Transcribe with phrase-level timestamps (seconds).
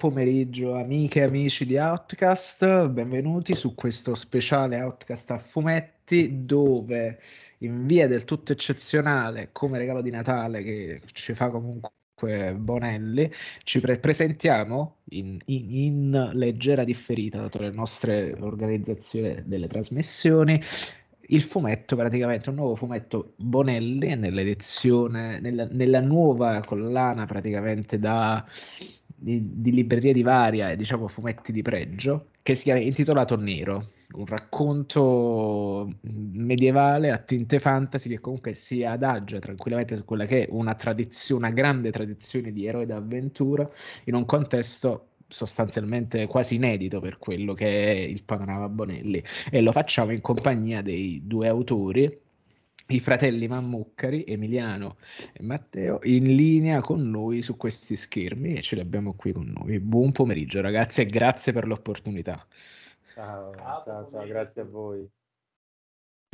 [0.00, 7.20] pomeriggio amiche e amici di Outcast, benvenuti su questo speciale Outcast a fumetti dove
[7.58, 13.30] in via del tutto eccezionale come regalo di Natale che ci fa comunque Bonelli,
[13.62, 20.58] ci pre- presentiamo in, in, in, leggera differita, dato le nostre organizzazioni delle trasmissioni,
[21.20, 28.46] il fumetto, praticamente un nuovo fumetto Bonelli nell'edizione, nella, nella nuova collana praticamente da
[29.20, 33.90] di, di librerie di varia e diciamo fumetti di pregio che si è intitolato Nero,
[34.12, 40.48] un racconto medievale a tinte fantasy che comunque si adagia tranquillamente su quella che è
[40.50, 43.68] una tradizione, una grande tradizione di eroi d'avventura
[44.04, 49.22] in un contesto sostanzialmente quasi inedito per quello che è il panorama Bonelli.
[49.50, 52.28] E lo facciamo in compagnia dei due autori
[52.90, 54.96] i fratelli Mammuccari, Emiliano
[55.32, 59.46] e Matteo, in linea con noi su questi schermi e ce li abbiamo qui con
[59.46, 59.78] noi.
[59.78, 62.44] Buon pomeriggio ragazzi e grazie per l'opportunità.
[63.14, 65.08] Ciao, ciao, ciao, ciao grazie a voi.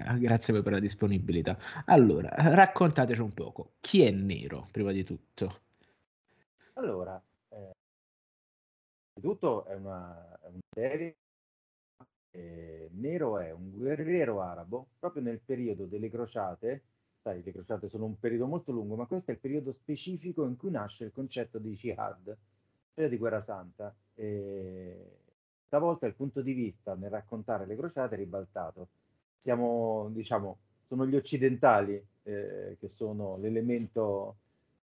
[0.02, 1.58] Ah, grazie per la disponibilità.
[1.86, 5.60] Allora, raccontateci un poco, chi è Nero prima di tutto?
[6.74, 7.70] Allora, eh,
[9.14, 11.16] innanzitutto è una, è una serie
[12.36, 16.82] eh, Nero è un guerriero arabo proprio nel periodo delle crociate.
[17.22, 20.56] Sai, le crociate sono un periodo molto lungo, ma questo è il periodo specifico in
[20.56, 22.36] cui nasce il concetto di jihad,
[22.94, 23.92] cioè di guerra santa.
[24.14, 25.18] E
[25.66, 28.88] stavolta il punto di vista nel raccontare le crociate è ribaltato.
[29.38, 34.36] Siamo, diciamo, sono gli occidentali eh, che sono l'elemento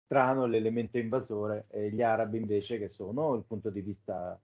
[0.04, 4.38] strano, l'elemento invasore, e gli arabi invece che sono il punto di vista.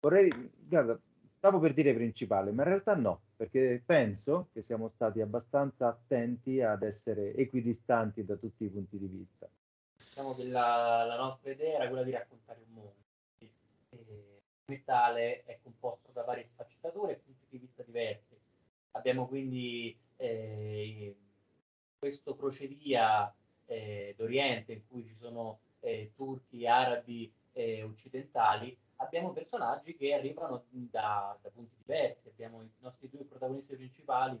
[0.00, 0.32] Vorrei,
[0.66, 0.98] guarda,
[1.40, 6.60] Stavo per dire principale, ma in realtà no, perché penso che siamo stati abbastanza attenti
[6.60, 9.48] ad essere equidistanti da tutti i punti di vista.
[9.96, 12.94] Diciamo che la, la nostra idea era quella di raccontare un mondo.
[14.66, 18.38] Il tale è composto da varie sfaccettature e punti di vista diversi.
[18.90, 21.16] Abbiamo quindi eh,
[21.98, 29.96] questo crocevia eh, d'Oriente in cui ci sono eh, turchi, arabi e occidentali abbiamo personaggi
[29.96, 32.28] che arrivano da, da, punti diversi.
[32.28, 34.40] Abbiamo i nostri due protagonisti principali,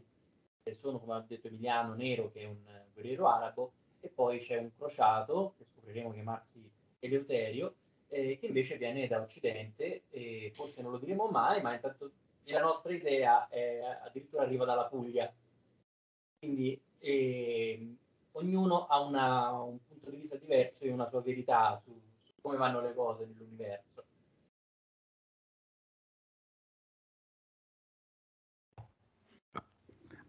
[0.62, 2.58] che sono, come ha detto Emiliano, Nero, che è un
[2.92, 6.62] guerriero arabo, e poi c'è un crociato, che scopriremo chiamarsi
[6.98, 7.74] Eleuterio,
[8.08, 12.10] eh, che invece viene da Occidente, e forse non lo diremo mai, ma intanto
[12.44, 15.32] la nostra idea è, addirittura arriva dalla Puglia.
[16.38, 17.94] Quindi eh,
[18.32, 21.92] ognuno ha una, un punto di vista diverso e una sua verità su,
[22.22, 23.89] su come vanno le cose nell'universo.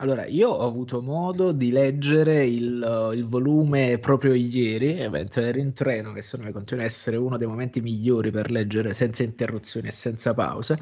[0.01, 5.59] Allora, io ho avuto modo di leggere il, il volume proprio ieri, eh, mentre ero
[5.59, 9.21] in treno, che secondo me continua a essere uno dei momenti migliori per leggere senza
[9.21, 10.79] interruzioni e senza pause.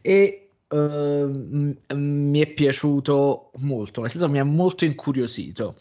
[0.00, 5.76] E uh, mi è piaciuto molto, nel senso mi ha molto incuriosito.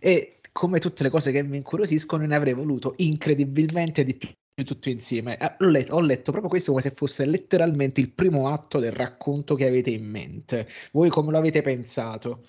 [0.00, 4.28] E come tutte le cose che mi incuriosiscono, ne avrei voluto incredibilmente di più
[4.64, 5.36] tutto insieme.
[5.38, 8.92] Eh, ho, letto, ho, letto, proprio questo come se fosse letteralmente il primo atto del
[8.92, 10.66] racconto che avete in mente.
[10.92, 12.46] Voi come lo avete pensato?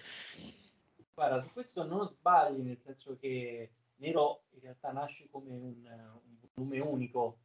[1.13, 6.37] Guarda, su questo non sbagli, nel senso che Nero in realtà nasce come un, un
[6.53, 7.37] volume unico,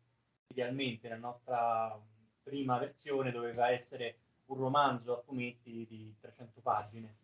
[0.48, 2.00] idealmente, la nostra
[2.42, 7.16] prima versione doveva essere un romanzo a fumetti di 300 pagine.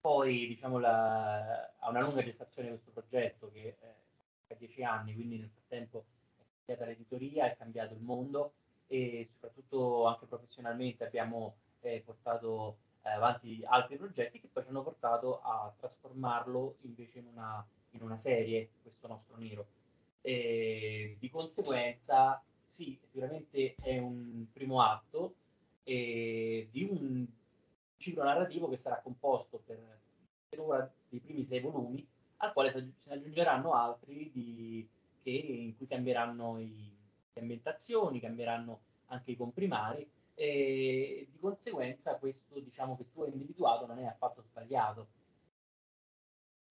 [0.00, 3.94] Poi, diciamo, ha una lunga gestazione questo progetto che eh,
[4.54, 6.04] dieci anni, quindi nel frattempo
[6.38, 8.52] è cambiata l'editoria, è cambiato il mondo
[8.86, 14.82] e soprattutto anche professionalmente abbiamo eh, portato eh, avanti altri progetti che poi ci hanno
[14.82, 19.66] portato a trasformarlo invece in una, in una serie, questo nostro nero.
[20.22, 25.34] E di conseguenza, sì, sicuramente è un primo atto
[25.84, 27.26] eh, di un
[27.96, 29.78] ciclo narrativo che sarà composto per,
[30.48, 32.06] per ora dei primi sei volumi
[32.42, 34.86] al quale ne aggiungeranno altri di,
[35.22, 36.96] che, in cui cambieranno i,
[37.32, 43.86] le ambientazioni, cambieranno anche i comprimari e di conseguenza questo diciamo che tu hai individuato
[43.86, 45.06] non è affatto sbagliato.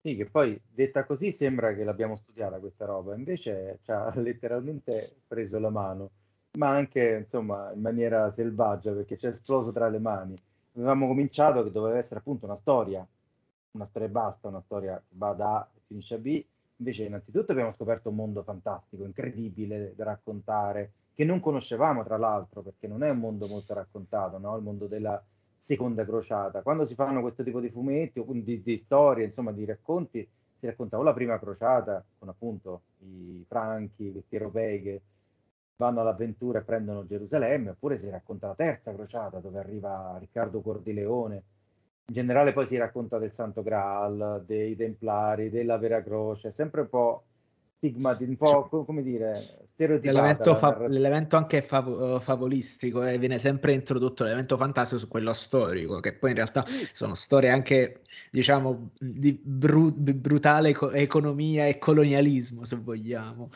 [0.02, 5.20] Sì, che poi detta così sembra che l'abbiamo studiata questa roba, invece ci ha letteralmente
[5.26, 6.10] preso la mano,
[6.58, 10.34] ma anche insomma in maniera selvaggia perché ci è esploso tra le mani.
[10.74, 13.06] Avevamo cominciato che doveva essere appunto una storia,
[13.72, 16.44] una storia e basta, una storia che va da A e finisce a B.
[16.76, 22.62] Invece, innanzitutto, abbiamo scoperto un mondo fantastico, incredibile da raccontare, che non conoscevamo tra l'altro,
[22.62, 24.56] perché non è un mondo molto raccontato, no?
[24.56, 25.22] il mondo della
[25.56, 26.62] seconda crociata.
[26.62, 30.26] Quando si fanno questo tipo di fumetti o di, di storie, insomma, di racconti,
[30.58, 35.00] si racconta o la prima crociata con appunto i franchi, questi europei che
[35.76, 41.42] vanno all'avventura e prendono Gerusalemme, oppure si racconta la terza crociata dove arriva Riccardo Cordileone.
[42.10, 46.88] In generale poi si racconta del Santo Graal, dei Templari, della Vera Croce, sempre un
[46.88, 47.22] po'
[47.76, 54.24] stigmati, un po' come dire, L'elemento, fa- l'elemento anche fav- favolistico eh, viene sempre introdotto
[54.24, 58.02] l'elemento fantastico su quello storico, che poi in realtà sono storie anche,
[58.32, 63.50] diciamo, di bru- brutale co- economia e colonialismo, se vogliamo.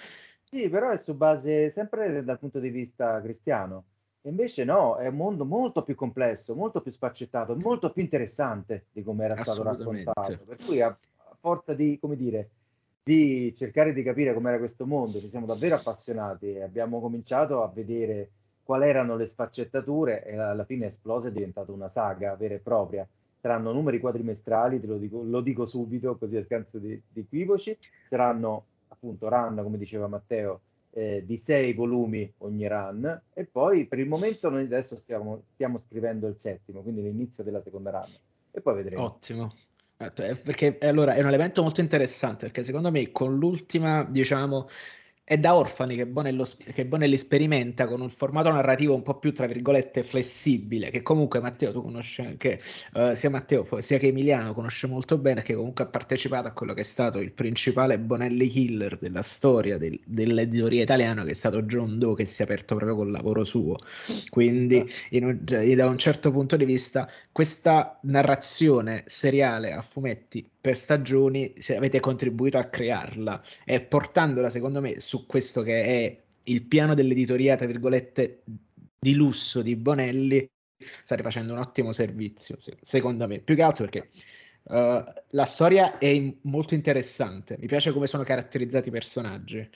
[0.44, 3.84] Sì, però è su base sempre dal punto di vista cristiano.
[4.26, 9.02] Invece no, è un mondo molto più complesso, molto più sfaccettato, molto più interessante di
[9.02, 10.38] come era stato raccontato.
[10.46, 12.48] Per cui a, a forza di, come dire,
[13.02, 17.68] di cercare di capire com'era questo mondo, ci siamo davvero appassionati e abbiamo cominciato a
[17.68, 18.30] vedere
[18.62, 22.60] quali erano le sfaccettature e alla fine è esplosa, è diventata una saga vera e
[22.60, 23.06] propria.
[23.38, 27.76] Saranno numeri quadrimestrali, te lo dico, lo dico subito, così a scanso di, di equivoci,
[28.04, 30.60] saranno appunto run, come diceva Matteo,
[30.96, 35.78] eh, di sei volumi ogni run e poi per il momento noi adesso stiamo, stiamo
[35.78, 38.12] scrivendo il settimo, quindi l'inizio della seconda run
[38.52, 39.02] e poi vedremo.
[39.02, 39.52] Ottimo.
[39.96, 44.68] Eh, perché allora è un elemento molto interessante perché secondo me con l'ultima, diciamo,
[45.24, 49.32] è da Orfani che Bonello, che Bonelli sperimenta con un formato narrativo un po' più,
[49.32, 52.60] tra virgolette, flessibile, che comunque Matteo tu conosci anche,
[52.92, 56.74] uh, sia Matteo sia che Emiliano conosce molto bene, che comunque ha partecipato a quello
[56.74, 61.62] che è stato il principale Bonelli killer della storia del, dell'editoria italiana, che è stato
[61.62, 63.78] John Doe, che si è aperto proprio col lavoro suo.
[64.28, 70.78] Quindi, un, cioè, da un certo punto di vista, questa narrazione seriale a fumetti per
[70.78, 73.44] stagioni se avete contribuito a crearla.
[73.66, 78.44] E portandola secondo me su questo che è il piano dell'editoria tra virgolette
[78.98, 80.48] di lusso di Bonelli
[81.02, 83.40] state facendo un ottimo servizio secondo me.
[83.40, 84.08] Più che altro perché
[84.62, 87.58] uh, la storia è molto interessante.
[87.60, 89.68] Mi piace come sono caratterizzati i personaggi.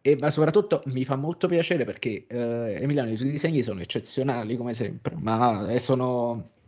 [0.00, 2.34] E, ma soprattutto mi fa molto piacere perché uh,
[2.82, 6.61] Emiliano i tuoi disegni sono eccezionali come sempre ma eh, sono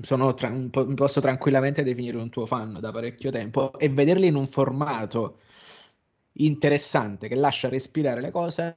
[0.00, 0.52] sono tra-
[0.94, 5.40] posso tranquillamente definire un tuo fan da parecchio tempo e vederli in un formato
[6.34, 8.76] interessante che lascia respirare le cose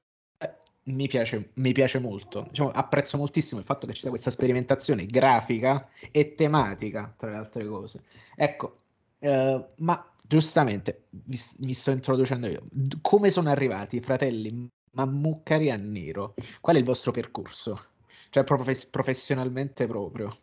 [0.86, 2.46] mi piace, mi piace molto.
[2.50, 7.38] Diciamo, apprezzo moltissimo il fatto che ci sia questa sperimentazione grafica e tematica, tra le
[7.38, 8.04] altre cose.
[8.36, 8.80] Ecco,
[9.20, 12.68] eh, ma giustamente mi, mi, sto introducendo io.
[13.02, 16.36] Come sono arrivati i fratelli Mammucari a Nero?
[16.62, 17.88] Qual è il vostro percorso?
[18.30, 20.36] Cioè, proprio professionalmente proprio.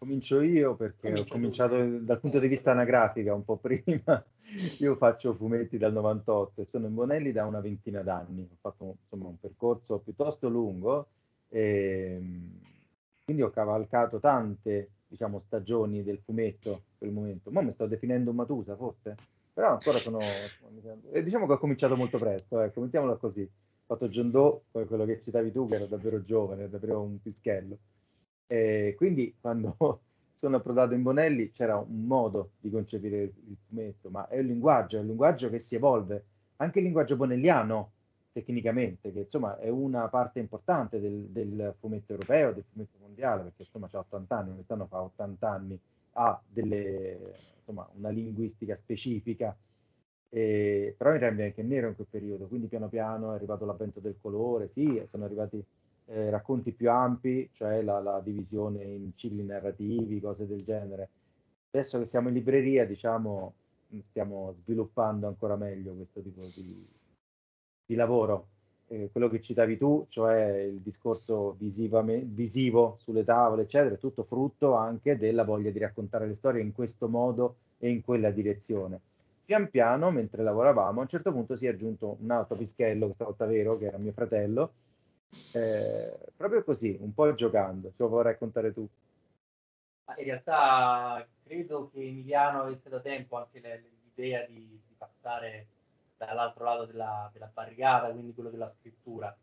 [0.00, 2.02] Comincio io perché Comincio ho cominciato tu.
[2.02, 4.24] dal punto di vista anagrafica un po' prima.
[4.78, 8.48] Io faccio fumetti dal 98 e sono in Bonelli da una ventina d'anni.
[8.50, 11.08] Ho fatto insomma, un percorso piuttosto lungo
[11.50, 12.18] e
[13.22, 17.50] quindi ho cavalcato tante diciamo, stagioni del fumetto in quel momento.
[17.50, 19.16] Ora mi sto definendo un Matusa forse,
[19.52, 20.18] però ancora sono...
[21.10, 23.42] E diciamo che ho cominciato molto presto, ecco, mettiamolo così.
[23.42, 27.20] Ho fatto John Doe, poi quello che citavi tu, che era davvero giovane, davvero un
[27.20, 27.76] pischello
[28.52, 29.76] e quindi quando
[30.34, 34.96] sono approdato in Bonelli c'era un modo di concepire il fumetto, ma è un linguaggio,
[34.96, 36.24] è un linguaggio che si evolve,
[36.56, 37.92] anche il linguaggio bonelliano
[38.32, 43.62] tecnicamente, che insomma è una parte importante del, del fumetto europeo, del fumetto mondiale, perché
[43.62, 45.80] insomma c'ha 80 anni, quest'anno fa 80 anni,
[46.14, 49.56] ha delle, insomma, una linguistica specifica,
[50.28, 54.16] e, però realtà anche nero in quel periodo, quindi piano piano è arrivato l'avvento del
[54.20, 55.64] colore, sì, sono arrivati
[56.12, 61.08] eh, racconti più ampi, cioè la, la, divisione in cicli narrativi, cose del genere.
[61.70, 63.54] Adesso che siamo in libreria, diciamo,
[64.02, 66.86] stiamo sviluppando ancora meglio questo tipo di,
[67.86, 68.48] di lavoro.
[68.88, 74.74] Eh, quello che citavi tu, cioè il discorso visivo sulle tavole, eccetera, è tutto frutto
[74.74, 79.00] anche della voglia di raccontare le storie in questo modo e in quella direzione.
[79.44, 83.24] Pian piano, mentre lavoravamo, a un certo punto si è aggiunto un altro pischello, questa
[83.24, 84.72] volta vero, che era mio fratello,
[85.52, 88.88] eh, proprio così, un po' giocando, ce lo vuoi raccontare tu?
[90.16, 95.68] In realtà credo che Emiliano avesse da tempo anche l'idea di, di passare
[96.16, 99.34] dall'altro lato della, della, barricata, quindi quello della scrittura.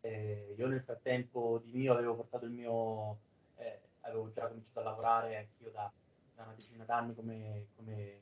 [0.00, 3.18] Eh, io nel frattempo di mio avevo portato il mio,
[3.56, 5.90] eh, avevo già cominciato a lavorare anch'io da,
[6.34, 8.20] da una decina d'anni come, come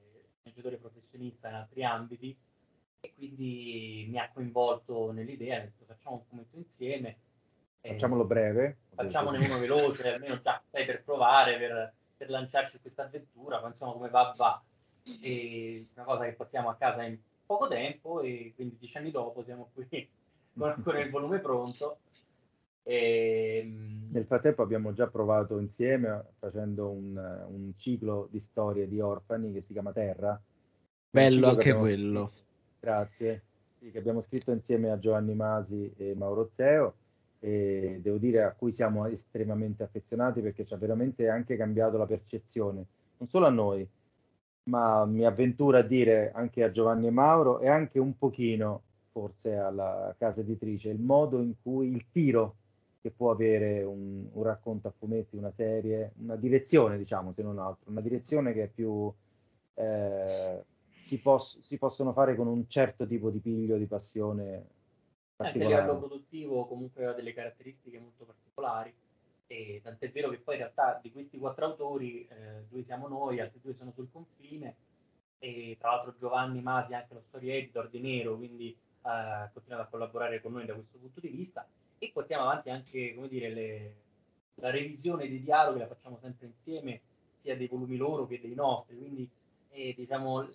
[0.79, 2.37] professionista in altri ambiti
[3.05, 7.17] e quindi mi ha coinvolto nell'idea, detto facciamo un fumetto insieme.
[7.81, 8.77] Facciamolo breve.
[8.95, 13.95] Facciamone uno veloce, almeno già sei per provare, per, per lanciarci questa avventura, ma insomma
[13.95, 14.63] come va va.
[15.21, 19.43] E una cosa che portiamo a casa in poco tempo e quindi dieci anni dopo
[19.43, 20.09] siamo qui
[20.57, 21.99] con, con il volume pronto.
[22.85, 23.63] E...
[24.13, 29.61] Nel frattempo abbiamo già provato insieme facendo un, un ciclo di storie di orfani che
[29.61, 30.41] si chiama Terra.
[31.11, 32.31] Bello anche quello.
[32.83, 33.43] Grazie.
[33.79, 36.95] sì, che abbiamo scritto insieme a Giovanni Masi e Mauro Zeo
[37.39, 42.07] e devo dire a cui siamo estremamente affezionati perché ci ha veramente anche cambiato la
[42.07, 42.85] percezione,
[43.19, 43.89] non solo a noi,
[44.65, 49.55] ma mi avventuro a dire anche a Giovanni e Mauro e anche un pochino forse
[49.55, 52.57] alla casa editrice, il modo in cui il tiro
[53.01, 57.61] che può avere un, un racconto a fumetti, una serie, una direzione diciamo se non
[57.61, 59.13] altro, una direzione che è più...
[59.75, 60.65] Eh,
[61.03, 64.81] si, pos- si possono fare con un certo tipo di piglio, di passione
[65.37, 68.95] anche a livello produttivo comunque ha delle caratteristiche molto particolari
[69.47, 73.41] e tant'è vero che poi in realtà di questi quattro autori eh, due siamo noi,
[73.41, 74.77] altri due sono sul confine
[75.39, 79.51] e tra l'altro Giovanni Masi è anche lo story editor di Nero, quindi eh, ha
[79.53, 81.67] continuato a collaborare con noi da questo punto di vista
[81.99, 83.95] e portiamo avanti anche come dire, le,
[84.55, 87.01] la revisione dei dialoghi, la facciamo sempre insieme
[87.37, 89.29] sia dei volumi loro che dei nostri, quindi
[89.71, 90.49] eh, diciamo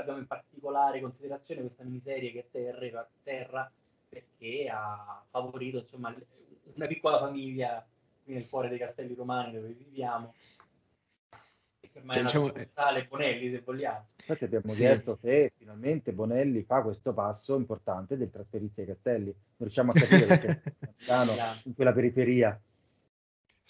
[0.00, 3.70] abbiamo in particolare considerazione questa miniserie che è Terra, Terra
[4.08, 6.14] perché ha favorito insomma,
[6.74, 7.86] una piccola famiglia
[8.24, 10.34] qui nel cuore dei castelli romani dove viviamo.
[11.80, 14.06] E me cioè, è una diciamo, Bonelli, se vogliamo.
[14.16, 14.76] Infatti abbiamo sì.
[14.76, 19.24] chiesto se finalmente Bonelli fa questo passo importante del trasferirsi ai castelli.
[19.24, 20.62] Non riusciamo a capire perché
[21.06, 22.58] è in quella periferia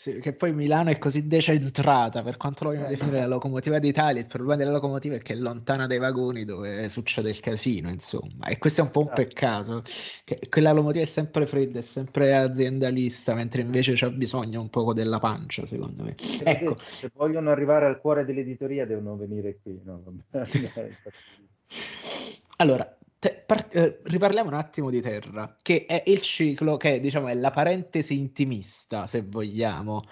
[0.03, 2.91] sì, che poi Milano è così decentrata per quanto lo vogliamo eh.
[2.91, 4.21] definire la locomotiva d'Italia.
[4.21, 8.47] Il problema della locomotiva è che è lontana dai vagoni dove succede il casino, insomma.
[8.47, 9.23] E questo è un po' un esatto.
[9.23, 9.85] peccato.
[10.25, 14.93] Che quella locomotiva è sempre fredda, è sempre aziendalista, mentre invece c'è bisogno un po'
[14.93, 16.17] della pancia, secondo me.
[16.43, 16.79] Ecco.
[16.81, 19.81] Se vogliono arrivare al cuore dell'editoria devono venire qui.
[19.85, 20.03] No?
[22.57, 27.29] allora, te, par- eh, riparliamo un attimo di Terra, che è il ciclo che diciamo
[27.29, 30.03] è la parentesi intimista, se vogliamo,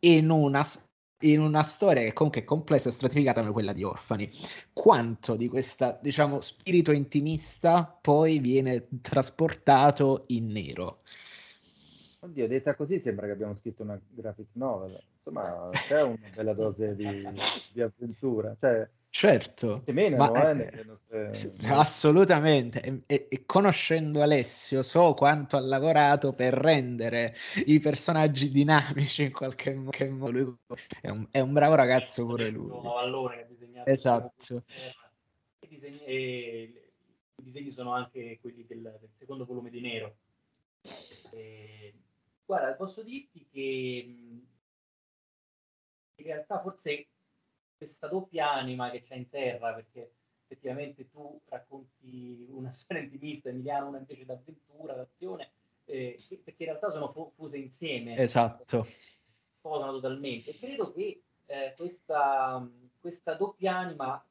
[0.00, 0.62] in una,
[1.22, 4.30] in una storia che comunque è complessa e stratificata come quella di Orfani.
[4.74, 11.00] Quanto di questo diciamo, spirito intimista poi viene trasportato in nero?
[12.20, 15.00] Oddio, detta così sembra che abbiamo scritto una graphic novel.
[15.16, 17.26] Insomma, c'è una bella dose di,
[17.72, 18.54] di avventura.
[18.60, 18.86] Cioè,
[19.18, 21.32] Certo, menano, ma, eh, nostre...
[21.64, 22.80] assolutamente.
[22.80, 27.34] E, e, e, conoscendo Alessio, so quanto ha lavorato per rendere
[27.66, 30.30] i personaggi dinamici in qualche modo.
[30.30, 30.56] Lui
[31.00, 32.70] è un, è un bravo ragazzo pure lui.
[33.48, 34.62] Disegnato esatto.
[35.62, 36.90] I disegni, e,
[37.34, 40.16] I disegni sono anche quelli del, del secondo volume di Nero.
[41.32, 41.92] E,
[42.46, 44.16] guarda, posso dirti che
[46.14, 47.08] in realtà forse
[47.78, 53.88] questa doppia anima che c'è in terra, perché effettivamente tu racconti una storia intimista, Emiliano
[53.88, 55.52] una invece d'avventura, d'azione,
[55.84, 58.16] eh, perché in realtà sono fu- fuse insieme.
[58.16, 58.86] Esatto.
[59.60, 60.50] Posano totalmente.
[60.50, 62.68] E credo che eh, questa,
[63.00, 64.22] questa, doppia anima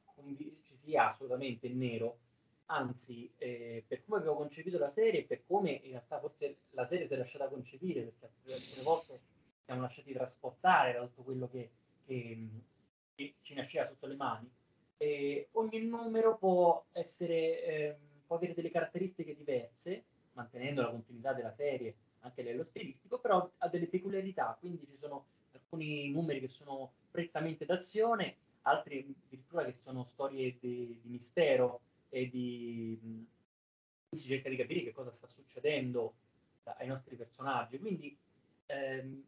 [0.62, 2.18] ci sia assolutamente in nero,
[2.66, 7.06] anzi, eh, per come avevo concepito la serie per come in realtà forse la serie
[7.06, 9.20] si è lasciata concepire, perché alcune volte
[9.64, 11.70] siamo lasciati trasportare da tutto quello che,
[12.04, 12.48] che
[13.40, 14.50] ci nasceva sotto le mani.
[14.96, 17.96] E ogni numero può, essere, eh,
[18.26, 23.48] può avere delle caratteristiche diverse, mantenendo la continuità della serie anche a livello stilistico, però
[23.58, 29.72] ha delle peculiarità, quindi ci sono alcuni numeri che sono prettamente d'azione, altri addirittura che
[29.72, 35.28] sono storie di, di mistero e di mh, si cerca di capire che cosa sta
[35.28, 36.14] succedendo
[36.64, 37.78] ai nostri personaggi.
[37.78, 38.16] Quindi
[38.66, 39.24] ehm,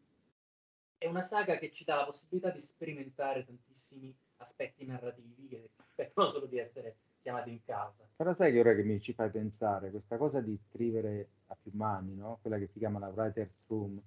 [1.01, 6.27] è una saga che ci dà la possibilità di sperimentare tantissimi aspetti narrativi che aspettano
[6.29, 8.07] solo di essere chiamati in causa.
[8.15, 11.71] Però sai che ora che mi ci fai pensare, questa cosa di scrivere a più
[11.73, 12.37] mani, no?
[12.41, 13.99] quella che si chiama la writer's room,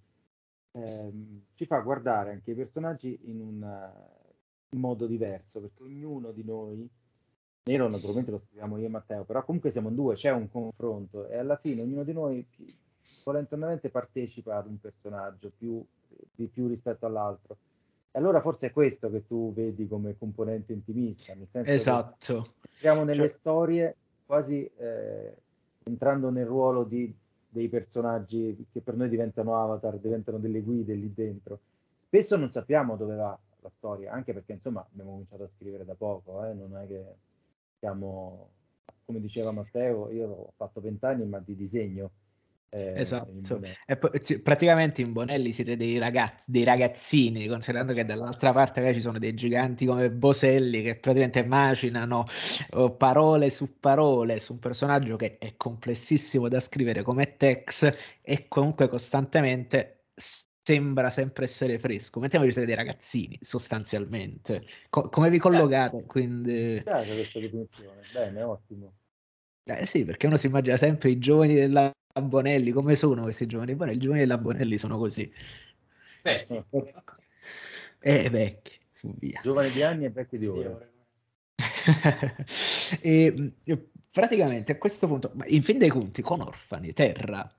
[0.71, 3.93] ehm, ci fa guardare anche i personaggi in un
[4.71, 6.89] in modo diverso, perché ognuno di noi,
[7.65, 11.39] Nero naturalmente lo scriviamo io e Matteo, però comunque siamo due, c'è un confronto e
[11.39, 12.47] alla fine ognuno di noi
[13.25, 15.85] volontariamente partecipa ad un personaggio più
[16.35, 17.57] di più rispetto all'altro.
[18.11, 22.43] E allora forse è questo che tu vedi come componente intimista, nel senso esatto.
[22.61, 23.29] che entriamo nelle cioè...
[23.29, 25.35] storie quasi eh,
[25.85, 27.13] entrando nel ruolo di,
[27.49, 31.59] dei personaggi che per noi diventano avatar, diventano delle guide lì dentro.
[31.99, 35.95] Spesso non sappiamo dove va la storia, anche perché insomma abbiamo cominciato a scrivere da
[35.95, 36.53] poco, eh?
[36.53, 37.03] non è che
[37.79, 38.49] siamo,
[39.05, 42.11] come diceva Matteo, io ho fatto vent'anni ma di disegno,
[42.75, 48.05] eh, esatto, e poi, cioè, praticamente in Bonelli siete dei ragazzi, dei ragazzini, considerando che
[48.05, 52.27] dall'altra parte ci sono dei giganti come Boselli che praticamente macinano
[52.71, 58.49] oh, parole su parole su un personaggio che è complessissimo da scrivere come Tex e
[58.49, 62.19] comunque costantemente sembra sempre essere fresco.
[62.19, 64.65] Mettiamoci siete dei ragazzini, sostanzialmente.
[64.91, 66.03] Co- come vi collocate?
[66.07, 66.75] Quindi...
[66.75, 68.95] Mi piace questa definizione, bene, ottimo.
[69.63, 73.75] Eh sì, perché uno si immagina sempre i giovani della Bonelli, come sono questi giovani?
[73.75, 75.31] Bueno, i giovani della Bonelli sono così.
[76.23, 76.55] Vecchi.
[76.71, 77.17] Ecco.
[77.99, 79.41] Eh, vecchi, su via.
[79.43, 80.93] Giovani di anni e vecchi di ore.
[83.01, 83.53] e,
[84.11, 87.53] praticamente a questo punto, in fin dei conti, con Orfani, Terra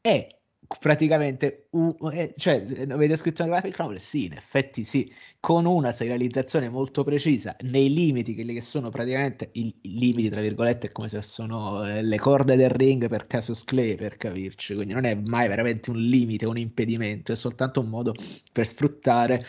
[0.00, 0.28] è
[0.78, 4.00] praticamente un, eh, cioè avete scritto una graphic novel?
[4.00, 9.50] Sì, in effetti sì, con una serializzazione molto precisa nei limiti, quelli che sono praticamente
[9.52, 13.96] i, limiti, tra virgolette, come se sono eh, le corde del ring per Casus Clay,
[13.96, 18.14] per capirci, quindi non è mai veramente un limite, un impedimento, è soltanto un modo
[18.52, 19.44] per sfruttare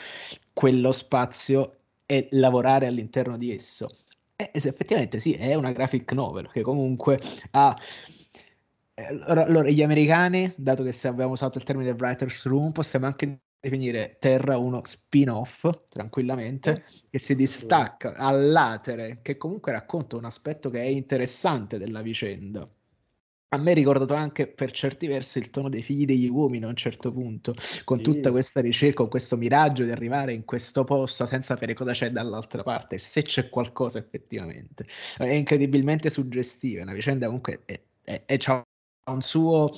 [0.53, 3.89] quello spazio e lavorare all'interno di esso.
[4.35, 7.19] E effettivamente sì, è una graphic novel che comunque
[7.51, 7.75] ha
[9.25, 14.17] allora, gli americani, dato che se abbiamo usato il termine writer's room, possiamo anche definire
[14.19, 20.85] Terra uno spin-off tranquillamente che si distacca all'atere, che comunque racconta un aspetto che è
[20.85, 22.67] interessante della vicenda.
[23.49, 26.67] A me ha ricordato anche per certi versi il tono dei figli degli uomini a
[26.67, 28.03] un certo punto, con sì.
[28.03, 32.11] tutta questa ricerca, con questo miraggio di arrivare in questo posto senza sapere cosa c'è
[32.11, 34.85] dall'altra parte, se c'è qualcosa effettivamente.
[35.17, 38.37] È incredibilmente suggestiva, una vicenda comunque è, è, è,
[39.11, 39.71] un suo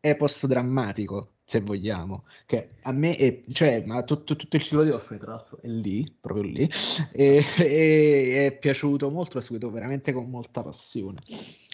[0.00, 4.90] epos drammatico, se vogliamo, che a me è, cioè, ma tutto, tutto il ciclo di
[4.90, 6.68] Orfeo, tra l'altro, è lì, proprio lì,
[7.12, 11.20] e, e è piaciuto molto, l'ho seguito veramente con molta passione.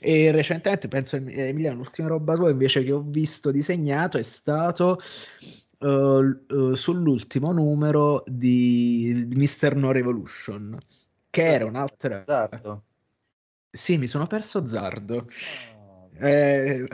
[0.00, 4.98] E recentemente, penso, Emiliano, l'ultima roba tua invece che ho visto disegnato è stato
[5.78, 9.74] uh, uh, sull'ultimo numero di, di Mr.
[9.76, 10.78] No Revolution,
[11.30, 12.24] che era un'altra...
[12.26, 12.82] Zardo.
[13.70, 15.18] Sì, mi sono perso Zardo.
[15.18, 15.77] Ah
[16.20, 16.86] eh,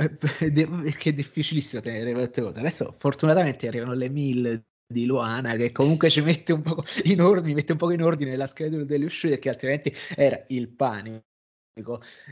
[0.98, 2.58] che è difficilissimo tenere queste cose.
[2.60, 7.54] Adesso fortunatamente arrivano le mail di Luana che comunque ci mette un po' in ordine,
[7.54, 11.22] mette un po' in ordine la schedula delle uscite che altrimenti era il panico.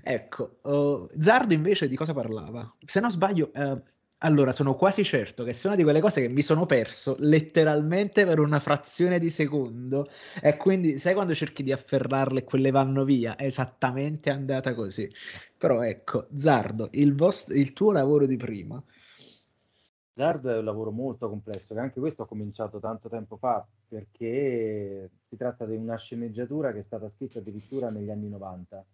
[0.03, 2.77] Ecco, uh, Zardo invece di cosa parlava?
[2.85, 3.83] Se non sbaglio, uh,
[4.25, 8.25] allora, sono quasi certo che sia una di quelle cose che mi sono perso letteralmente
[8.25, 10.09] per una frazione di secondo
[10.41, 13.35] e quindi sai quando cerchi di afferrarle e quelle vanno via?
[13.35, 15.11] È esattamente andata così.
[15.59, 18.83] Però ecco, Zardo, il, vostro, il tuo lavoro di prima.
[20.15, 25.11] Zardo è un lavoro molto complesso, che anche questo ho cominciato tanto tempo fa, perché
[25.27, 28.85] si tratta di una sceneggiatura che è stata scritta addirittura negli anni 90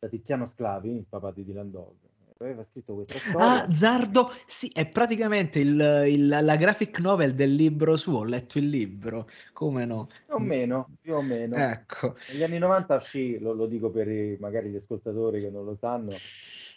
[0.00, 1.96] da Tiziano Sclavi, il papà di Dylan Dog
[2.44, 3.64] aveva scritto questa storia.
[3.64, 8.58] Ah, Zardo, sì, è praticamente il, il, la graphic novel del libro suo, ho letto
[8.58, 10.08] il libro, come no?
[10.26, 11.56] Più o meno, più o meno.
[11.56, 12.16] Ecco.
[12.30, 15.76] Negli anni 90 uscì, lo, lo dico per i, magari gli ascoltatori che non lo
[15.76, 16.14] sanno,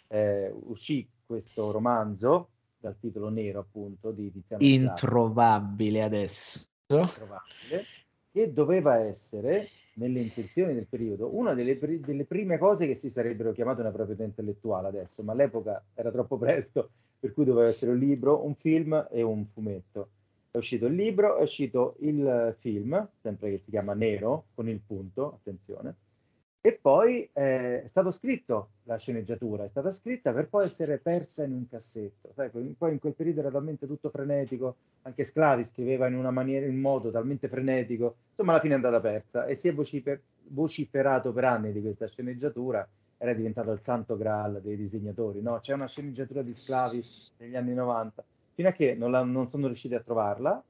[0.08, 6.66] eh, uscì questo romanzo dal titolo nero appunto di Tiziano Introvabile adesso.
[6.86, 7.84] Introvabile,
[8.32, 9.68] che doveva essere
[10.00, 13.90] nelle intenzioni del periodo, una delle, pr- delle, prime cose che si sarebbero chiamate una
[13.90, 18.54] proprietà intellettuale adesso, ma all'epoca era troppo presto, per cui doveva essere un libro, un
[18.54, 20.08] film e un fumetto.
[20.50, 24.80] È uscito il libro, è uscito il film, sempre che si chiama Nero, con il
[24.84, 25.94] punto, attenzione,
[26.62, 31.44] e poi eh, è stato scritto la sceneggiatura, è stata scritta per poi essere persa
[31.44, 32.32] in un cassetto.
[32.34, 36.66] Sai, poi in quel periodo era talmente tutto frenetico, anche Sclavi scriveva in una maniera,
[36.66, 41.32] in modo talmente frenetico, insomma alla fine è andata persa e si è vocifer- vociferato
[41.32, 45.60] per anni di questa sceneggiatura, era diventato il santo graal dei disegnatori, no?
[45.60, 47.02] C'è una sceneggiatura di Sclavi
[47.38, 50.62] negli anni 90, fino a che non, la, non sono riusciti a trovarla,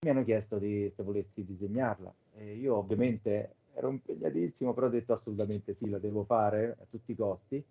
[0.00, 2.14] mi hanno chiesto di, se volessi disegnarla.
[2.36, 7.12] E io ovviamente ero impegnatissimo, però ho detto assolutamente sì, lo devo fare a tutti
[7.12, 7.64] i costi.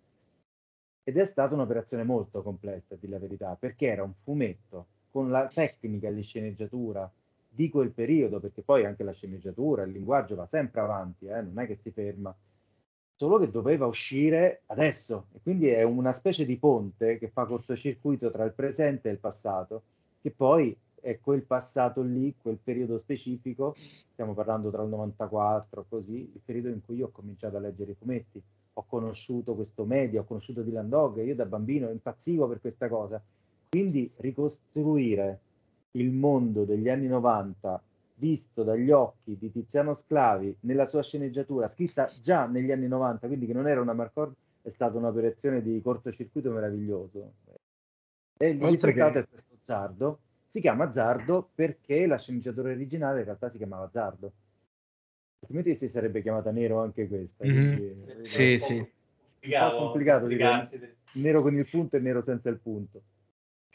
[1.04, 5.46] Ed è stata un'operazione molto complessa, di la verità, perché era un fumetto con la
[5.46, 7.10] tecnica di sceneggiatura
[7.48, 11.58] di quel periodo, perché poi anche la sceneggiatura, il linguaggio va sempre avanti, eh, non
[11.58, 12.34] è che si ferma,
[13.16, 18.30] solo che doveva uscire adesso e quindi è una specie di ponte che fa cortocircuito
[18.30, 19.82] tra il presente e il passato,
[20.20, 23.74] che poi è quel passato lì, quel periodo specifico,
[24.12, 27.92] stiamo parlando tra il 94 così, il periodo in cui io ho cominciato a leggere
[27.92, 32.60] i fumetti, ho conosciuto questo media, ho conosciuto Dylan Dog, io da bambino impazzivo per
[32.60, 33.20] questa cosa.
[33.68, 35.40] Quindi ricostruire
[35.92, 37.82] il mondo degli anni 90
[38.18, 43.46] visto dagli occhi di Tiziano Sclavi nella sua sceneggiatura, scritta già negli anni 90, quindi
[43.46, 47.32] che non era una marcord, è stata un'operazione di cortocircuito meraviglioso.
[48.36, 49.18] E il Oltre risultato che...
[49.20, 54.32] è questo zardo si chiama Zardo perché la sceneggiatura originale in realtà si chiamava Zardo.
[55.40, 57.44] Altrimenti si sarebbe chiamata Nero anche questa.
[57.44, 58.20] Mm-hmm.
[58.22, 58.76] Sì, è sì.
[59.40, 63.02] È un po' complicato dire nero con il punto e nero senza il punto.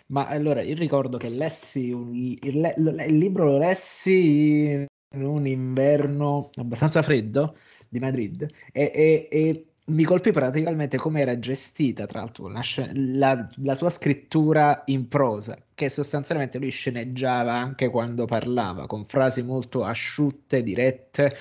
[0.08, 5.48] Ma allora, io ricordo che lessi un, il, il, il libro lo lessi in un
[5.48, 7.56] inverno abbastanza freddo
[7.88, 12.62] di Madrid e, e, e mi colpì praticamente come era gestita, tra l'altro, la,
[12.94, 19.44] la, la, sua scrittura in prosa, che sostanzialmente lui sceneggiava anche quando parlava, con frasi
[19.44, 21.36] molto asciutte, dirette.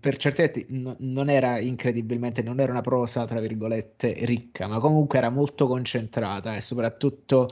[0.00, 4.80] Per certi versi no, non era incredibilmente, non era una prosa, tra virgolette, ricca, ma
[4.80, 7.50] comunque era molto concentrata e soprattutto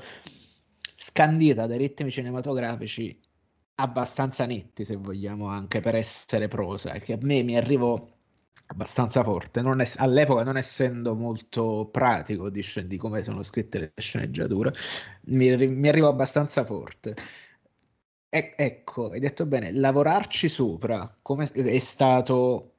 [0.97, 3.21] scandita dai ritmi cinematografici
[3.77, 8.05] abbastanza netti, se vogliamo, anche per essere prosa, che a me mi arrivò
[8.69, 13.93] abbastanza forte, non es- all'epoca non essendo molto pratico di, di, come sono scritte le
[13.97, 14.73] sceneggiature,
[15.27, 17.15] mi, mi arrivò abbastanza forte.
[18.31, 22.73] E- ecco, hai detto bene, lavorarci sopra, come è stato...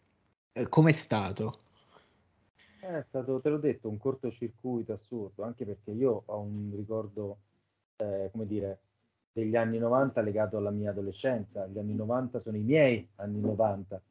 [0.54, 1.58] Eh, com'è stato?
[2.80, 7.38] È stato, te l'ho detto, un cortocircuito assurdo, anche perché io ho un ricordo,
[7.97, 8.80] eh, come dire,
[9.32, 11.67] degli anni 90 legato alla mia adolescenza.
[11.67, 14.02] Gli anni 90 sono i miei anni 90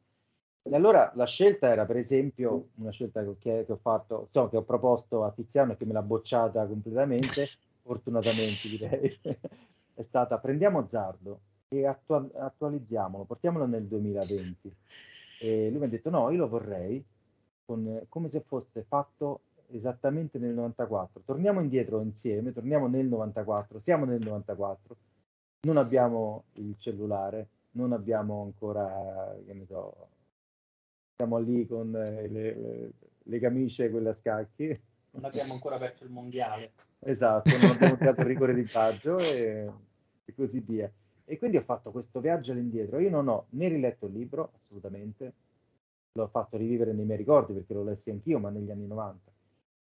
[0.69, 4.57] e allora la scelta era, per esempio, una scelta che, che ho fatto, so, che
[4.57, 7.47] ho proposto a Tiziano e che me l'ha bocciata completamente,
[7.81, 9.19] fortunatamente direi,
[9.95, 14.75] è stata prendiamo Zardo e attu- attualizziamolo, portiamolo nel 2020.
[15.41, 17.03] E lui mi ha detto no, io lo vorrei
[17.65, 21.21] con, come se fosse fatto esattamente nel 94.
[21.25, 24.95] Torniamo indietro insieme, torniamo nel 94, siamo nel 94,
[25.61, 30.07] non abbiamo il cellulare, non abbiamo ancora, che ne so,
[31.19, 32.91] siamo lì con eh, le, le,
[33.23, 34.67] le camicie, quelle a scacchi.
[35.11, 36.71] Non abbiamo ancora perso il mondiale.
[36.99, 39.69] Esatto, non abbiamo tirato il rigore di Baggio e,
[40.23, 40.89] e, così via.
[41.25, 42.99] E quindi ho fatto questo viaggio all'indietro.
[42.99, 45.33] Io non ho né riletto il libro, assolutamente,
[46.13, 49.31] l'ho fatto rivivere nei miei ricordi perché lo lessi anch'io, ma negli anni 90.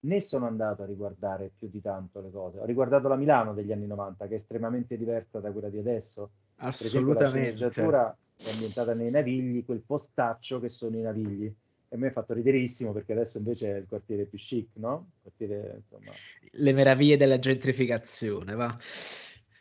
[0.00, 2.60] Né sono andato a riguardare più di tanto le cose.
[2.60, 6.30] Ho riguardato la Milano degli anni 90, che è estremamente diversa da quella di adesso.
[6.58, 6.78] Assolutamente.
[6.78, 11.52] Per esempio, la sceneggiatura è ambientata nei Navigli, quel postaccio che sono i Navigli.
[11.88, 15.12] E me ha fatto riderissimo perché adesso invece è il quartiere più chic, no?
[15.22, 16.12] Quartiere, insomma...
[16.50, 18.76] Le meraviglie della gentrificazione, va.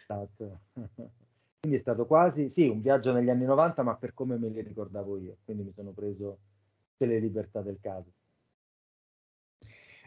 [0.01, 0.59] Esatto.
[1.59, 4.61] Quindi è stato quasi, sì, un viaggio negli anni 90, ma per come me li
[4.61, 5.37] ricordavo io.
[5.45, 6.37] Quindi mi sono preso
[6.91, 8.11] tutte le libertà del caso.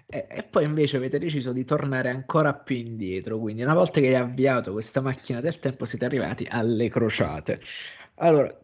[0.09, 4.09] E, e, poi invece avete deciso di tornare ancora più indietro, quindi una volta che
[4.09, 7.61] hai avviato questa macchina del tempo siete arrivati alle crociate.
[8.16, 8.55] Allora,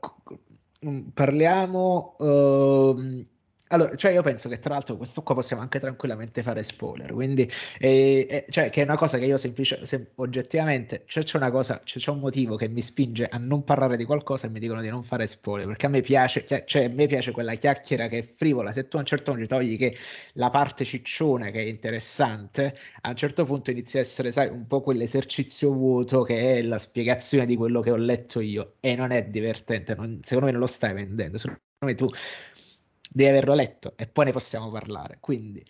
[0.84, 2.16] mm, parliamo...
[2.18, 3.26] Uh,
[3.72, 7.50] allora, cioè io penso che tra l'altro questo qua possiamo anche tranquillamente fare spoiler, quindi
[7.78, 11.50] eh, eh, cioè, che è una cosa che io semplicemente, sem- oggettivamente, cioè c'è una
[11.50, 14.60] cosa, c'è, c'è, un motivo che mi spinge a non parlare di qualcosa e mi
[14.60, 17.54] dicono di non fare spoiler, perché a me piace, cioè, cioè a me piace quella
[17.54, 19.96] chiacchiera che è frivola, se tu a un certo punto togli che
[20.34, 24.66] la parte ciccione che è interessante, a un certo punto inizia a essere, sai, un
[24.66, 29.12] po' quell'esercizio vuoto che è la spiegazione di quello che ho letto io e non
[29.12, 32.08] è divertente, non, secondo me non lo stai vendendo, secondo me tu
[33.12, 35.18] devi averlo letto e poi ne possiamo parlare.
[35.20, 35.64] Quindi,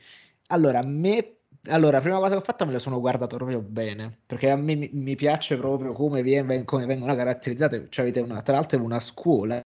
[0.48, 1.36] allora, a me
[1.68, 4.74] allora, prima cosa che ho fatto me lo sono guardato proprio bene, perché a me
[4.74, 8.98] mi, mi piace proprio come, viene, come, vengono caratterizzate, cioè avete una, tra l'altro una
[8.98, 9.62] scuola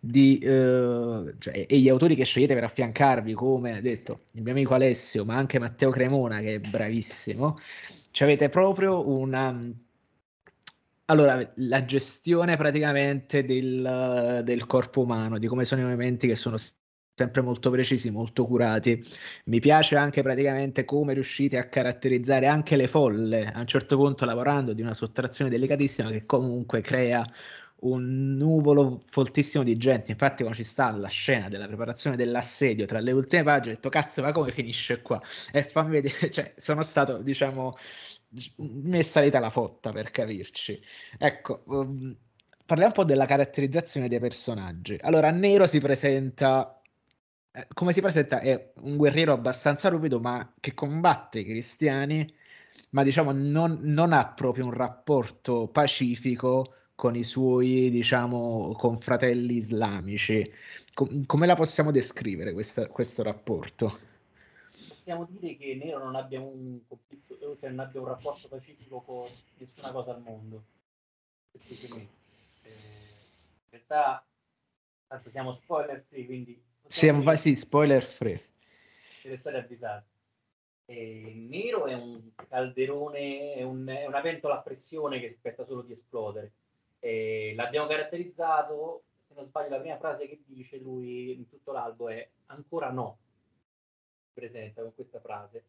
[0.00, 4.52] di, eh, cioè, e gli autori che scegliete per affiancarvi, come ha detto il mio
[4.52, 7.56] amico Alessio, ma anche Matteo Cremona, che è bravissimo,
[8.10, 9.60] cioè avete proprio una
[11.06, 16.56] allora, la gestione praticamente del, del corpo umano, di come sono i movimenti che sono
[17.14, 19.02] sempre molto precisi, molto curati.
[19.46, 24.24] Mi piace anche praticamente come riuscite a caratterizzare anche le folle, a un certo punto
[24.24, 27.24] lavorando di una sottrazione delicatissima che comunque crea
[27.82, 30.12] un nuvolo foltissimo di gente.
[30.12, 33.88] Infatti, quando ci sta la scena della preparazione dell'assedio tra le ultime pagine, ho detto
[33.88, 35.20] cazzo, ma come finisce qua?
[35.52, 37.74] E fammi vedere, cioè, sono stato, diciamo,
[38.56, 40.80] messa salita la fotta per capirci.
[41.18, 42.16] Ecco, um,
[42.64, 44.96] parliamo un po' della caratterizzazione dei personaggi.
[45.00, 46.81] Allora, Nero si presenta
[47.74, 52.32] come si presenta è un guerriero abbastanza ruvido, ma che combatte i cristiani,
[52.90, 60.50] ma diciamo non, non ha proprio un rapporto pacifico con i suoi, diciamo, confratelli islamici.
[60.94, 63.98] Com- come la possiamo descrivere questa, questo rapporto?
[64.88, 69.28] Possiamo dire che Nero non abbia un conflitto, cioè non abbia un rapporto pacifico con
[69.58, 70.64] nessuna cosa al mondo.
[71.52, 72.08] Eh,
[72.62, 74.24] in realtà,
[75.06, 78.40] tanto siamo spoiler free, quindi siamo quasi spoiler free.
[79.22, 80.06] Deve stare avvisato.
[80.84, 85.82] E Nero è un calderone, è, un, è, una pentola a pressione che aspetta solo
[85.82, 86.52] di esplodere.
[86.98, 92.08] E l'abbiamo caratterizzato, se non sbaglio, la prima frase che dice lui in tutto l'albo
[92.08, 93.18] è ancora no.
[94.32, 95.64] Presenta con questa frase.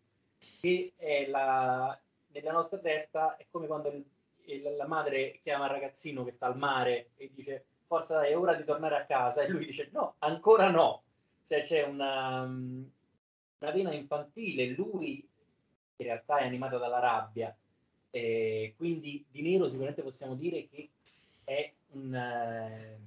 [0.59, 1.97] Che è la,
[2.27, 4.03] nella nostra testa è come quando il,
[4.45, 8.55] il, la madre chiama il ragazzino che sta al mare e dice forza è ora
[8.55, 9.43] di tornare a casa.
[9.43, 11.03] E lui dice no, ancora no.
[11.47, 15.27] Cioè c'è una, una vena infantile, lui
[15.97, 17.55] in realtà è animato dalla rabbia,
[18.09, 20.89] eh, quindi di nero sicuramente possiamo dire che
[21.43, 22.99] è, un, eh,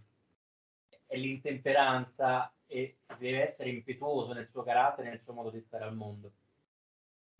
[1.06, 5.96] è l'intemperanza e deve essere impetuoso nel suo carattere nel suo modo di stare al
[5.96, 6.30] mondo.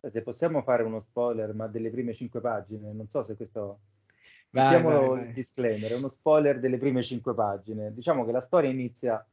[0.01, 3.79] Se possiamo fare uno spoiler, ma delle prime cinque pagine, non so se questo...
[4.49, 7.93] Mettiamolo il disclaimer, è uno spoiler delle prime cinque pagine.
[7.93, 9.25] Diciamo che la storia inizia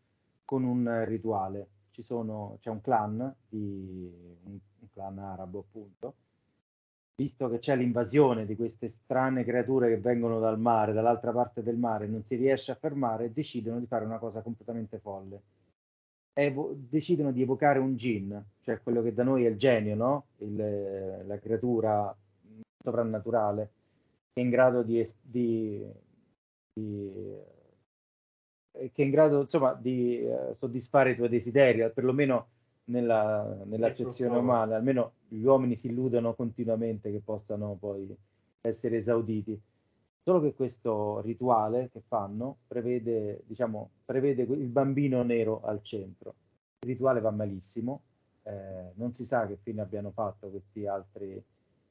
[0.44, 1.68] con un rituale.
[1.90, 4.11] Ci sono, c'è un clan, di,
[4.44, 6.14] un, un clan arabo appunto,
[7.16, 11.77] visto che c'è l'invasione di queste strane creature che vengono dal mare, dall'altra parte del
[11.77, 15.42] mare, non si riesce a fermare, decidono di fare una cosa completamente folle.
[16.33, 20.24] Evo- decidono di evocare un gin, cioè quello che da noi è il genio, no?
[20.38, 22.14] il, la creatura
[22.83, 23.70] sovrannaturale,
[24.34, 25.86] che è in grado di, di,
[26.72, 27.12] di
[28.72, 32.48] che è in grado insomma di uh, soddisfare i tuoi desideri, perlomeno
[32.86, 38.14] nella, nell'accezione umana, almeno gli uomini si illudono continuamente che possano poi
[38.60, 39.58] essere esauditi.
[40.24, 46.34] Solo che questo rituale che fanno prevede, diciamo, prevede il bambino nero al centro.
[46.80, 48.00] Il rituale va malissimo,
[48.42, 51.42] eh, non si sa che fine abbiano fatto questi altri,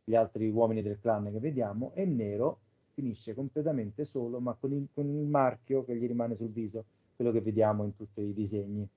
[0.04, 2.60] gli altri uomini del clan che vediamo, e nero
[2.94, 6.86] finisce completamente solo, ma con il, con il marchio che gli rimane sul viso,
[7.16, 8.88] quello che vediamo in tutti i disegni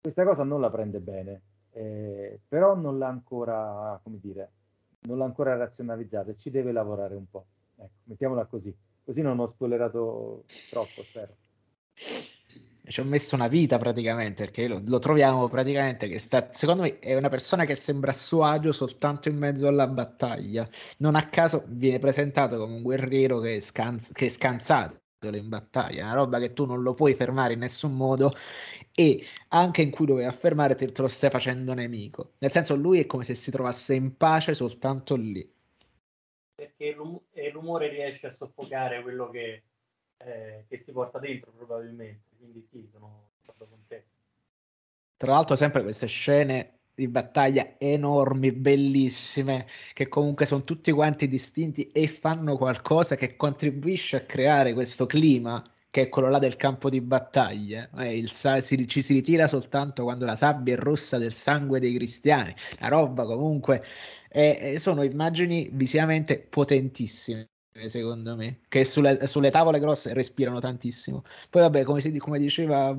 [0.00, 4.50] questa cosa non la prende bene, eh, però non l'ha ancora, come dire,
[5.02, 7.44] non l'ha ancora razionalizzata e ci deve lavorare un po'.
[7.76, 11.34] Ecco, mettiamola così, così non ho spoilerato troppo, spero.
[12.88, 16.98] Ci ho messo una vita praticamente perché lo, lo troviamo praticamente che sta, secondo me
[16.98, 20.68] è una persona che sembra a suo agio soltanto in mezzo alla battaglia.
[20.98, 26.04] Non a caso viene presentato come un guerriero che scanz- che è scansato in battaglia,
[26.04, 28.32] una roba che tu non lo puoi fermare in nessun modo
[28.94, 32.34] e anche in cui dovevi affermare te, te lo stai facendo nemico.
[32.38, 35.48] Nel senso lui è come se si trovasse in pace soltanto lì.
[36.54, 37.20] Perché l'um-
[37.52, 39.62] l'umore riesce a soffocare quello che,
[40.18, 44.04] eh, che, si porta dentro probabilmente, quindi sì, sono d'accordo con te.
[45.16, 51.86] Tra l'altro sempre queste scene di battaglia enormi, bellissime, che comunque sono tutti quanti distinti
[51.88, 56.90] e fanno qualcosa che contribuisce a creare questo clima che è quello là del campo
[56.90, 57.88] di battaglia.
[57.98, 61.94] Eh, sa- si, ci si ritira soltanto quando la sabbia è rossa del sangue dei
[61.94, 62.54] cristiani.
[62.78, 63.82] La roba comunque
[64.28, 67.48] eh, sono immagini visivamente potentissime
[67.86, 71.22] secondo me, che sulle, sulle, tavole grosse respirano tantissimo.
[71.50, 72.96] Poi vabbè, come, si, come diceva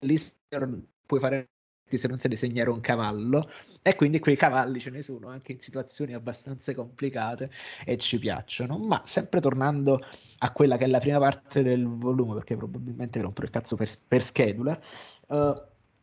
[0.00, 1.48] Lister, puoi fare
[1.96, 3.48] se non sai disegnare un cavallo
[3.82, 7.50] e quindi quei cavalli ce ne sono anche in situazioni abbastanza complicate
[7.84, 10.00] e ci piacciono ma sempre tornando
[10.38, 13.88] a quella che è la prima parte del volume perché probabilmente rompo il cazzo per,
[14.08, 14.82] per scheduler
[15.28, 15.52] uh,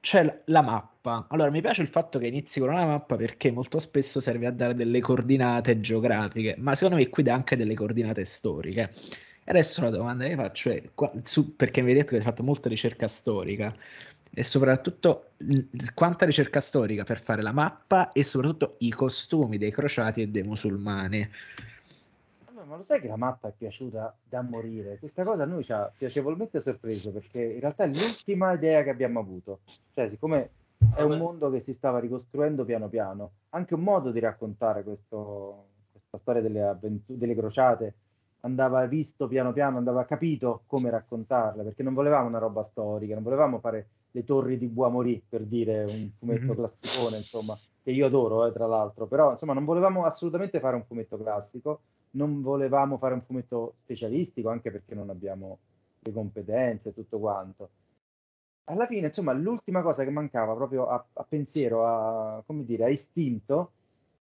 [0.02, 3.80] c'è la mappa allora mi piace il fatto che inizi con una mappa perché molto
[3.80, 8.24] spesso serve a dare delle coordinate geografiche ma secondo me qui dà anche delle coordinate
[8.26, 8.92] storiche
[9.44, 12.22] e adesso la domanda che faccio è qua, su, perché mi hai detto che hai
[12.22, 13.76] fatto molta ricerca storica
[14.34, 15.32] e soprattutto
[15.94, 20.44] quanta ricerca storica per fare la mappa e soprattutto i costumi dei crociati e dei
[20.44, 21.30] musulmani.
[22.72, 24.98] Ma lo sai che la mappa è piaciuta da morire?
[24.98, 28.90] Questa cosa a noi ci ha piacevolmente sorpreso perché in realtà è l'ultima idea che
[28.90, 29.60] abbiamo avuto.
[29.94, 30.52] Cioè, siccome
[30.96, 35.66] è un mondo che si stava ricostruendo piano piano, anche un modo di raccontare questo,
[35.92, 37.94] questa storia delle, avventure, delle crociate
[38.44, 43.24] andava visto piano piano, andava capito come raccontarla, perché non volevamo una roba storica, non
[43.24, 46.56] volevamo fare le torri di Boismorì, per dire un fumetto mm-hmm.
[46.56, 50.86] classicone, insomma, che io adoro, eh, tra l'altro, però insomma non volevamo assolutamente fare un
[50.86, 55.60] fumetto classico, non volevamo fare un fumetto specialistico, anche perché non abbiamo
[56.00, 57.70] le competenze e tutto quanto.
[58.66, 62.90] Alla fine, insomma, l'ultima cosa che mancava proprio a, a pensiero, a, come dire, a
[62.90, 63.72] istinto,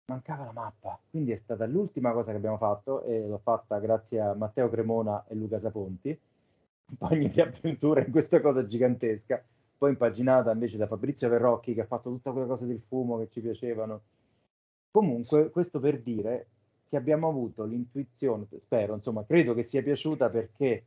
[0.07, 0.99] mancava la mappa.
[1.11, 5.25] Quindi è stata l'ultima cosa che abbiamo fatto e l'ho fatta grazie a Matteo Cremona
[5.29, 6.19] e Luca Saponti,
[6.87, 9.43] compagni di avventura in questa cosa gigantesca
[9.83, 13.29] poi impaginata invece da Fabrizio Verrocchi che ha fatto tutta quella cosa del fumo che
[13.29, 14.03] ci piacevano.
[14.93, 16.47] Comunque, questo per dire
[16.93, 20.85] che abbiamo avuto l'intuizione, spero, insomma, credo che sia piaciuta perché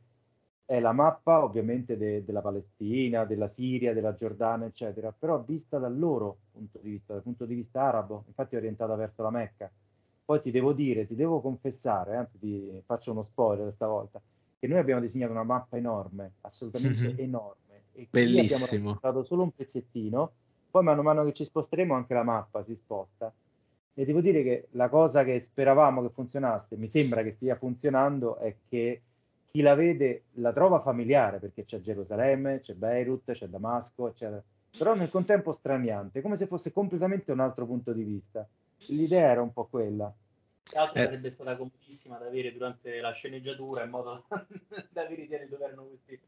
[0.64, 5.98] è la mappa ovviamente de- della Palestina, della Siria, della Giordania, eccetera, però vista dal
[5.98, 9.68] loro punto di vista, dal punto di vista arabo, infatti orientata verso la Mecca.
[10.24, 14.22] Poi ti devo dire, ti devo confessare, anzi ti faccio uno spoiler stavolta,
[14.60, 17.18] che noi abbiamo disegnato una mappa enorme, assolutamente mm-hmm.
[17.18, 18.96] enorme e Bellissimo.
[19.00, 20.30] abbiamo solo un pezzettino,
[20.70, 23.34] poi mano a mano che ci sposteremo anche la mappa si sposta.
[23.98, 28.36] E devo dire che la cosa che speravamo che funzionasse, mi sembra che stia funzionando,
[28.36, 29.00] è che
[29.50, 34.42] chi la vede la trova familiare, perché c'è Gerusalemme, c'è Beirut, c'è Damasco, eccetera.
[34.76, 38.46] però nel contempo straniante, come se fosse completamente un altro punto di vista.
[38.88, 40.12] L'idea era un po' quella.
[40.62, 41.04] Tra l'altro eh.
[41.04, 44.26] sarebbe stata comodissima da avere durante la sceneggiatura in modo
[44.92, 46.20] da avere idea di dove erano questi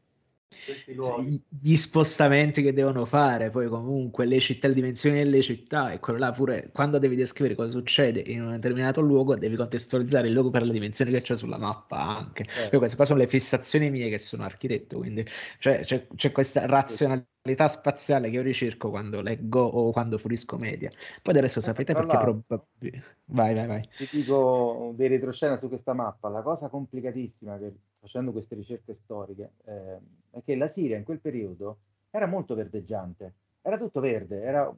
[1.47, 6.19] gli spostamenti che devono fare, poi comunque le città, le dimensioni delle città e quello
[6.19, 10.49] là pure quando devi descrivere cosa succede in un determinato luogo, devi contestualizzare il luogo
[10.49, 12.45] per le dimensioni che c'è sulla mappa anche.
[12.71, 12.77] Eh.
[12.77, 15.25] queste qua sono le fissazioni mie che sono architetto, quindi
[15.59, 20.91] cioè, c'è, c'è questa razionalità spaziale che io ricerco quando leggo o quando fruisco media.
[21.21, 23.17] Poi adesso sapete perché probabilmente...
[23.25, 23.89] Vai, vai, vai.
[23.95, 29.51] Ti dico dei retroscena su questa mappa, la cosa complicatissima che facendo queste ricerche storiche,
[29.65, 29.97] eh,
[30.31, 34.73] è che la Siria in quel periodo era molto verdeggiante, era tutto verde, era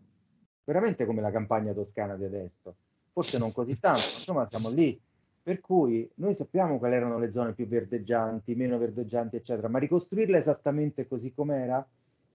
[0.63, 2.75] veramente come la campagna toscana di adesso,
[3.11, 4.99] forse non così tanto, insomma siamo lì,
[5.43, 10.37] per cui noi sappiamo quali erano le zone più verdeggianti, meno verdeggianti, eccetera, ma ricostruirle
[10.37, 11.85] esattamente così com'era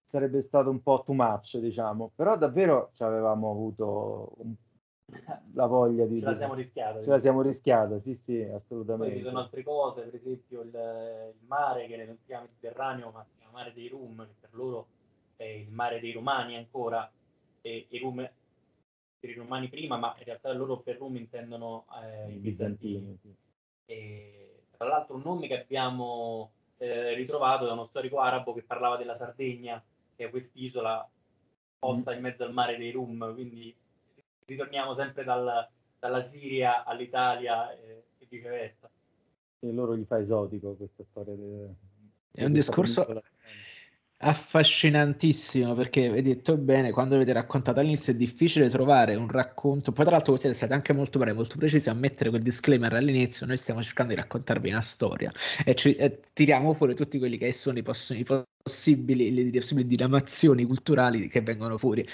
[0.05, 4.55] sarebbe stato un po' too much, diciamo, però davvero ci avevamo avuto un
[5.53, 6.19] la voglia di...
[6.19, 7.03] Ce la siamo rischiata.
[7.03, 9.15] Ce la siamo rischiata, sì, sì, assolutamente.
[9.15, 13.11] Poi ci sono altre cose, per esempio il, il mare che non si chiama Mediterraneo,
[13.11, 14.87] ma si chiama mare dei Rum, che per loro
[15.37, 17.11] è il mare dei Romani ancora,
[17.61, 18.29] e i Rum
[19.19, 23.19] per i Romani prima, ma in realtà loro per Rum intendono eh, i bizantini.
[23.21, 23.35] Sì.
[23.87, 28.97] E, tra l'altro un nome che abbiamo eh, ritrovato da uno storico arabo che parlava
[28.97, 29.83] della Sardegna,
[30.15, 31.09] che è quest'isola
[31.79, 32.17] posta mm.
[32.17, 33.75] in mezzo al mare dei Rum, quindi
[34.47, 38.89] ritorniamo sempre dal, dalla Siria all'Italia e, e, viceversa.
[39.59, 41.35] E loro gli fa esotico questa storia.
[41.35, 41.75] De,
[42.33, 43.21] è un discorso
[44.19, 50.07] affascinantissimo perché hai detto bene quando avete raccontato all'inizio è difficile trovare un racconto poi
[50.07, 53.45] tra l'altro voi siete stati anche molto bravi molto precisi a mettere quel disclaimer all'inizio
[53.45, 55.31] noi stiamo cercando di raccontarvi una storia
[55.67, 59.87] e, ci, e tiriamo fuori tutti quelli che sono i, poss- i possibili le possibili
[59.87, 62.09] diramazioni culturali che vengono fuori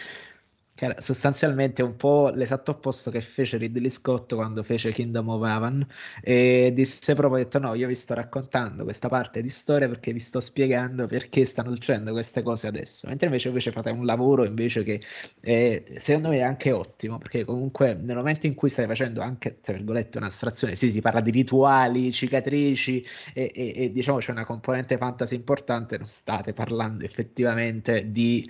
[0.74, 5.44] che era sostanzialmente un po' l'esatto opposto che fece Ridley Scott quando fece Kingdom of
[5.44, 5.86] Heaven
[6.22, 10.18] e disse proprio detto no io vi sto raccontando questa parte di storia perché vi
[10.18, 13.06] sto spiegando perché stanno succedendo queste cose adesso.
[13.08, 15.02] Mentre invece voi fate un lavoro invece che
[15.40, 19.60] è, secondo me è anche ottimo perché comunque nel momento in cui stai facendo anche
[19.60, 23.04] tra virgolette un'astrazione sì si parla di rituali cicatrici
[23.34, 28.48] e, e, e diciamo c'è una componente fantasy importante non state parlando effettivamente di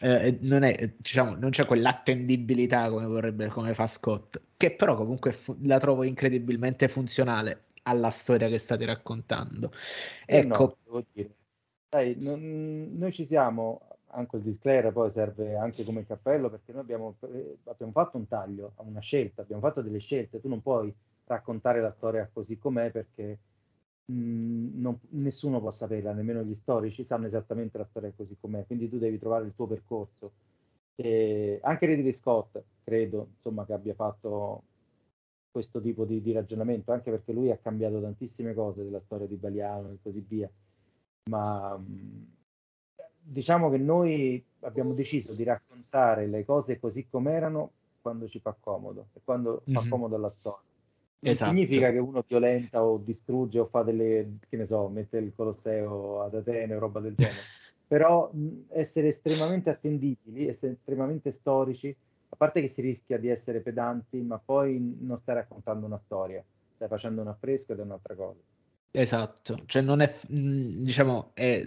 [0.00, 5.32] eh, non, è, diciamo, non c'è quell'attendibilità come vorrebbe, come fa Scott, che però comunque
[5.32, 9.72] fu- la trovo incredibilmente funzionale alla storia che state raccontando.
[10.26, 10.78] Eh ecco.
[10.86, 11.04] No,
[11.88, 16.80] Dai, non, noi ci siamo, anche il disclaimer poi serve anche come cappello perché noi
[16.82, 20.92] abbiamo, eh, abbiamo fatto un taglio, una scelta, abbiamo fatto delle scelte, tu non puoi
[21.26, 23.38] raccontare la storia così com'è perché
[24.06, 28.88] mh, non, nessuno può saperla, nemmeno gli storici sanno esattamente la storia così com'è, quindi
[28.88, 30.32] tu devi trovare il tuo percorso.
[30.96, 34.62] E anche Ridley Scott, credo, insomma, che abbia fatto
[35.50, 39.36] questo tipo di, di, ragionamento, anche perché lui ha cambiato tantissime cose della storia di
[39.36, 40.50] Baliano e così via.
[41.30, 42.26] Ma mh,
[43.20, 47.70] diciamo che noi abbiamo deciso di raccontare le cose così com'erano
[48.02, 49.80] quando ci fa comodo e quando mm-hmm.
[49.80, 50.73] fa comodo alla storia.
[51.20, 51.50] Non esatto.
[51.50, 56.22] significa che uno violenta o distrugge o fa delle, che ne so, mette il Colosseo
[56.22, 57.40] ad Atene o roba del genere.
[57.86, 61.94] Però mh, essere estremamente attendibili, essere estremamente storici,
[62.28, 66.42] a parte che si rischia di essere pedanti, ma poi non stai raccontando una storia,
[66.74, 68.40] stai facendo un affresco ed è un'altra cosa.
[68.96, 71.66] Esatto, cioè non è, diciamo, è,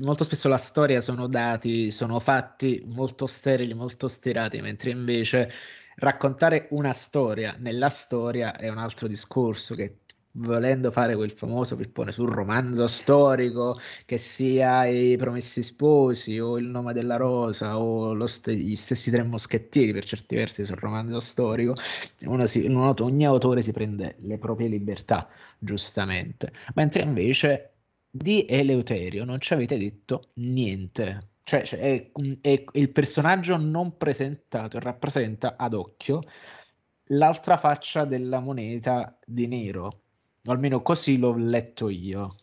[0.00, 5.50] molto spesso la storia sono dati, sono fatti molto sterili, molto stirati, mentre invece
[5.98, 9.98] raccontare una storia nella storia è un altro discorso che
[10.32, 16.66] volendo fare quel famoso pippone sul romanzo storico che sia i Promessi Sposi o il
[16.66, 21.74] nome della rosa o st- gli stessi tre moschettieri per certi versi sul romanzo storico
[22.44, 26.52] si, uno, ogni autore si prende le proprie libertà giustamente.
[26.74, 27.72] Mentre invece
[28.10, 32.10] di Eleuterio non ci avete detto niente cioè, cioè è,
[32.42, 36.20] è, il personaggio non presentato e rappresenta ad occhio
[37.04, 40.00] l'altra faccia della moneta di nero,
[40.44, 42.36] o almeno così l'ho letto io.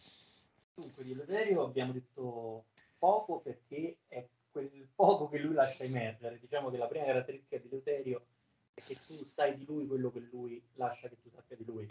[0.74, 2.66] Dunque, di Eleuterio abbiamo detto
[2.98, 6.40] poco perché è quel poco che lui lascia emergere.
[6.40, 8.26] Diciamo che la prima caratteristica di Eleuterio
[8.74, 11.88] è che tu sai di lui quello che lui lascia che tu sappia di lui.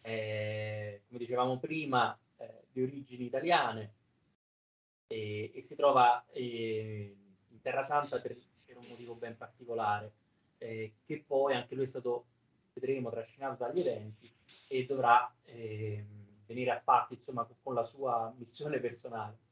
[0.00, 2.16] È, come dicevamo prima,
[2.70, 3.94] di origini italiane,
[5.08, 7.16] e, e si trova eh,
[7.48, 10.12] in Terra Santa per, per, un motivo ben particolare,
[10.58, 12.26] eh, che poi anche lui è stato,
[12.74, 14.30] vedremo, trascinato dagli eventi
[14.68, 16.04] e dovrà eh,
[16.46, 19.46] venire a patti insomma, con la sua missione personale.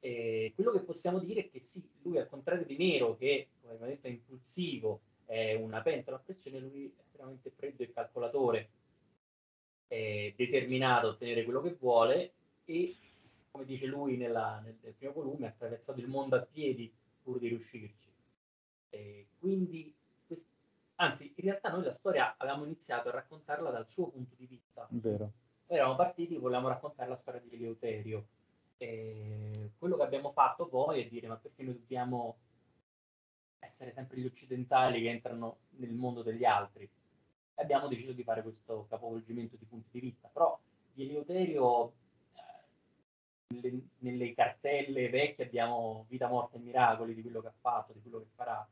[0.00, 3.74] E quello che possiamo dire è che sì, lui al contrario di Nero, che come
[3.74, 8.70] abbiamo detto è impulsivo, è una pentola a pressione, lui è estremamente freddo e calcolatore,
[9.86, 12.32] è determinato a ottenere quello che vuole
[12.64, 12.96] e,
[13.52, 16.92] come dice lui nella, nel, nel, primo volume, ha attraversato il mondo a piedi
[17.22, 18.10] pur di riuscirci.
[18.88, 19.94] E quindi,
[20.26, 20.48] quest...
[20.96, 24.86] anzi, in realtà noi la storia avevamo iniziato a raccontarla dal suo punto di vista.
[24.90, 25.30] Vero.
[25.66, 28.26] Eravamo partiti, volevamo raccontare la storia di Eleuterio.
[28.78, 32.36] E quello che abbiamo fatto poi è dire ma perché noi dobbiamo
[33.60, 36.88] essere sempre gli occidentali che entrano nel mondo degli altri?
[37.56, 40.28] Abbiamo deciso di fare questo capovolgimento di punti di vista.
[40.32, 40.58] Però
[40.92, 41.92] di Eleuterio
[43.60, 48.00] nelle, nelle, cartelle vecchie abbiamo vita, morte e miracoli di quello che ha fatto, di
[48.00, 48.66] quello che farà.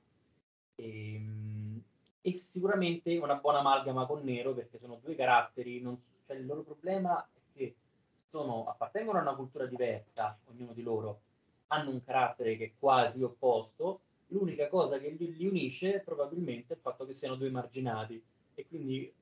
[0.76, 1.82] E, ehm,
[2.22, 6.62] e sicuramente una buona amalgama con Nero perché sono due caratteri, non, cioè il loro
[6.62, 7.74] problema è che
[8.28, 11.20] sono, appartengono a una cultura diversa, ognuno di loro,
[11.68, 16.74] hanno un carattere che è quasi opposto, l'unica cosa che li, li unisce è probabilmente
[16.74, 18.22] il fatto che siano due marginati
[18.54, 19.12] e quindi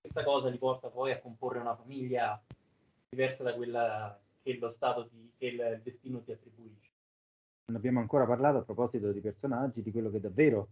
[0.00, 2.40] questa cosa li porta poi a comporre una famiglia
[3.08, 6.90] diversa da quella che lo Stato ti, che il destino ti attribuisce.
[7.66, 10.68] Non abbiamo ancora parlato a proposito di personaggi, di quello che davvero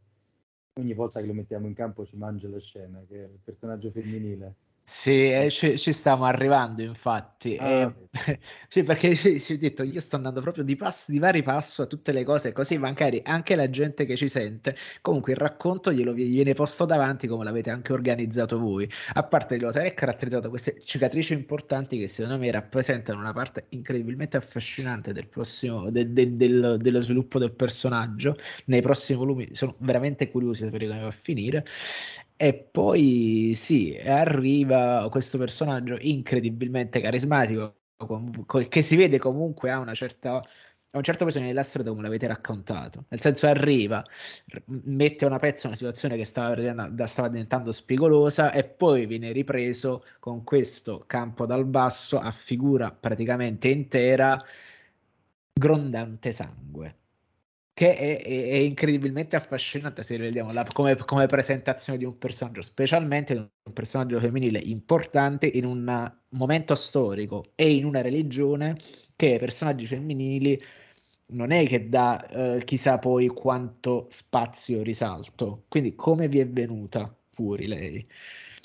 [0.74, 3.90] ogni volta che lo mettiamo in campo ci mangia la scena, che è il personaggio
[3.90, 4.54] femminile.
[4.92, 7.56] Sì, eh, ci, ci stiamo arrivando infatti.
[7.56, 8.08] Ah, Eh,
[8.68, 11.86] sì, perché sì, ho detto, io sto andando proprio di passo, di pari passo a
[11.86, 16.12] tutte le cose, così magari anche la gente che ci sente, comunque il racconto glielo
[16.12, 18.90] gli viene posto davanti come l'avete anche organizzato voi.
[19.12, 23.32] A parte il Lotare è caratterizzato da queste cicatrici importanti che secondo me rappresentano una
[23.32, 28.36] parte incredibilmente affascinante del prossimo, de- de- del- dello sviluppo del personaggio.
[28.66, 31.64] Nei prossimi volumi sono veramente curiosi di sapere come va a finire.
[32.42, 37.76] E poi sì, arriva questo personaggio incredibilmente carismatico,
[38.68, 43.04] che si vede comunque a una certa, a un certo della strada come l'avete raccontato.
[43.10, 44.02] Nel senso arriva,
[44.84, 46.54] mette una pezza una situazione che stava,
[47.06, 53.68] stava diventando spigolosa e poi viene ripreso con questo campo dal basso a figura praticamente
[53.68, 54.42] intera,
[55.52, 56.94] grondante sangue
[57.80, 62.60] che è, è, è, incredibilmente affascinante se vediamo la, come, come, presentazione di un personaggio,
[62.60, 68.76] specialmente di un personaggio femminile importante in un momento storico e in una religione
[69.16, 70.60] che ai personaggi femminili
[71.28, 75.64] non è che dà eh, chissà poi quanto spazio risalto.
[75.66, 78.06] Quindi come vi è venuta fuori lei?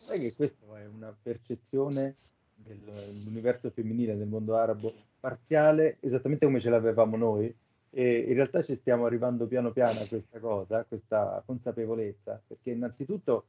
[0.06, 2.16] Sai che questa è una percezione
[2.54, 7.56] dell'universo femminile del mondo arabo parziale, esattamente come ce l'avevamo noi,
[7.98, 12.72] e in realtà ci stiamo arrivando piano piano a questa cosa, a questa consapevolezza, perché
[12.72, 13.46] innanzitutto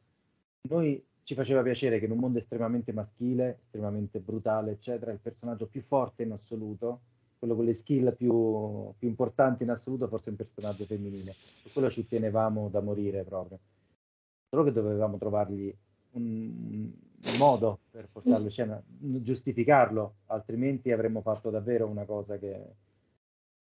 [0.69, 5.67] noi ci faceva piacere che in un mondo estremamente maschile, estremamente brutale, eccetera, il personaggio
[5.67, 7.01] più forte in assoluto,
[7.41, 11.35] quello con le skill più, più importanti in assoluto, fosse un personaggio femminile.
[11.65, 13.59] E quello ci tenevamo da morire proprio.
[14.49, 15.75] Solo che dovevamo trovargli
[16.13, 16.93] un,
[17.25, 22.85] un modo per portarlo in scena, giustificarlo, altrimenti avremmo fatto davvero una cosa che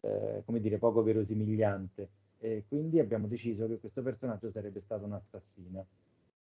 [0.06, 2.10] eh, come dire, poco verosimigliante.
[2.40, 5.86] E quindi abbiamo deciso che questo personaggio sarebbe stato un assassino.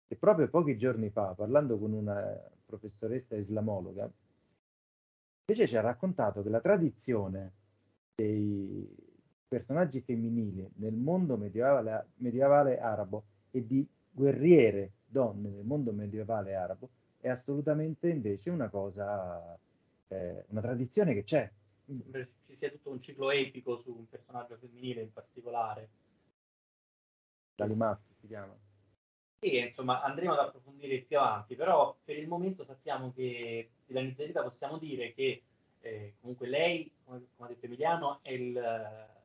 [0.06, 2.36] E proprio pochi giorni fa, parlando con una
[2.66, 4.10] professoressa islamologa,
[5.46, 7.52] invece ci ha raccontato che la tradizione
[8.14, 8.88] dei
[9.48, 16.88] personaggi femminili nel mondo medievale, medievale arabo e di guerriere donne nel mondo medievale arabo
[17.20, 19.58] è assolutamente invece una cosa,
[20.08, 21.50] eh, una tradizione che c'è,
[21.94, 25.88] sembra ci sia tutto un ciclo epico su un personaggio femminile in particolare.
[27.54, 28.56] Dalimatti si chiama.
[29.42, 34.42] Sì, insomma, andremo ad approfondire più avanti, però per il momento sappiamo che della Nizarita
[34.42, 35.42] possiamo dire che
[35.80, 39.20] eh, comunque lei, come, come, ha detto Emiliano, è il uh,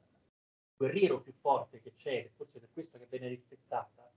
[0.77, 4.09] guerriero più forte che c'è, forse per questo che viene rispettata,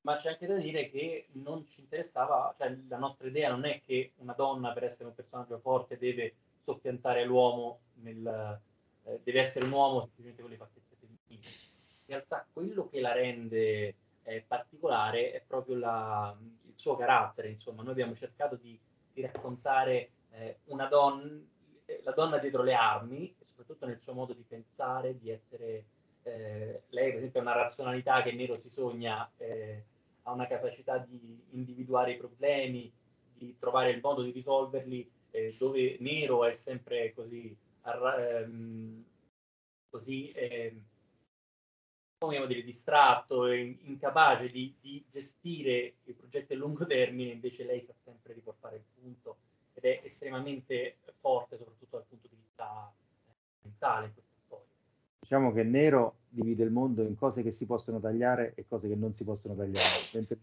[0.00, 3.80] ma c'è anche da dire che non ci interessava, cioè la nostra idea non è
[3.80, 6.34] che una donna per essere un personaggio forte deve
[6.68, 8.60] soppiantare l'uomo, nel,
[9.04, 11.46] eh, deve essere un uomo semplicemente con le fattezze femminili.
[12.06, 17.82] In realtà quello che la rende eh, particolare è proprio la, il suo carattere, insomma,
[17.82, 18.78] noi abbiamo cercato di,
[19.14, 21.40] di raccontare eh, una donna,
[22.02, 25.84] la donna dietro le armi, soprattutto nel suo modo di pensare, di essere...
[26.24, 29.82] Eh, lei, per esempio, ha una razionalità che Nero si sogna, eh,
[30.24, 32.92] ha una capacità di individuare i problemi,
[33.32, 39.04] di trovare il modo di risolverli eh, dove Nero è sempre così, ehm,
[39.90, 40.76] così eh,
[42.18, 47.82] come dire, distratto e incapace di, di, gestire i progetti a lungo termine, invece lei
[47.82, 49.38] sa sempre riportare il punto
[49.74, 52.92] ed è estremamente forte, soprattutto dal punto di vista
[53.26, 54.12] eh, mentale
[55.28, 58.94] diciamo che Nero divide il mondo in cose che si possono tagliare e cose che
[58.94, 60.38] non si possono tagliare, mentre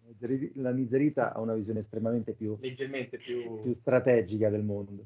[0.54, 3.62] la Nizerita ha una visione estremamente più, leggermente più...
[3.62, 5.06] più strategica del mondo.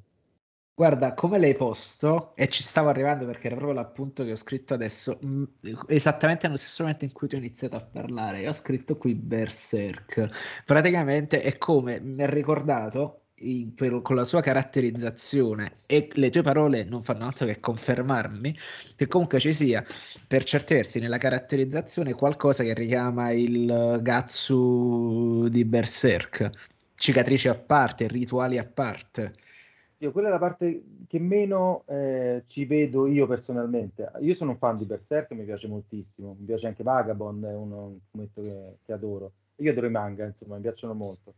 [0.74, 4.74] Guarda, come l'hai posto, e ci stavo arrivando perché era proprio l'appunto che ho scritto
[4.74, 5.44] adesso, mh,
[5.88, 9.16] esattamente nello stesso momento in cui tu hai iniziato a parlare, io ho scritto qui
[9.16, 10.30] Berserk.
[10.66, 16.42] Praticamente è come mi ha ricordato in, per, con la sua caratterizzazione e le tue
[16.42, 18.56] parole non fanno altro che confermarmi
[18.96, 19.84] che comunque ci sia
[20.28, 26.50] per certi versi nella caratterizzazione qualcosa che richiama il Gatsu di Berserk,
[26.96, 29.34] cicatrici a parte, rituali a parte.
[30.02, 34.10] Io, quella è la parte che meno eh, ci vedo io personalmente.
[34.22, 36.38] Io sono un fan di Berserk, mi piace moltissimo.
[36.40, 39.34] Mi piace anche Vagabond, è uno, un fumetto che, che, adoro.
[39.58, 41.34] Io adoro i manga, insomma, mi piacciono molto.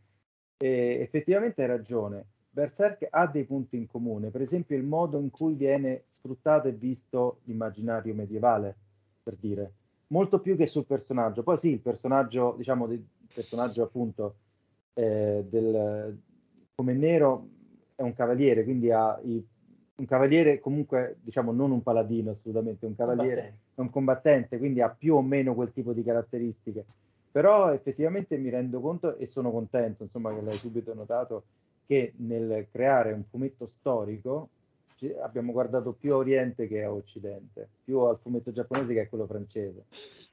[0.62, 2.26] E effettivamente hai ragione.
[2.52, 6.74] Berserk ha dei punti in comune, per esempio il modo in cui viene sfruttato e
[6.74, 8.76] visto l'immaginario medievale,
[9.24, 9.72] per dire,
[10.08, 11.44] molto più che sul personaggio.
[11.44, 13.04] Poi sì, il personaggio, diciamo, il
[13.34, 14.36] personaggio appunto
[14.94, 16.20] eh, del,
[16.76, 17.48] come nero
[17.96, 19.44] è un cavaliere, quindi ha i,
[19.96, 24.90] un cavaliere comunque, diciamo, non un paladino assolutamente, un cavaliere, è un combattente, quindi ha
[24.90, 26.86] più o meno quel tipo di caratteristiche.
[27.32, 31.44] Però effettivamente mi rendo conto e sono contento, insomma, che l'hai subito notato,
[31.86, 34.50] che nel creare un fumetto storico
[35.22, 39.26] abbiamo guardato più a Oriente che a Occidente, più al fumetto giapponese che a quello
[39.26, 39.86] francese.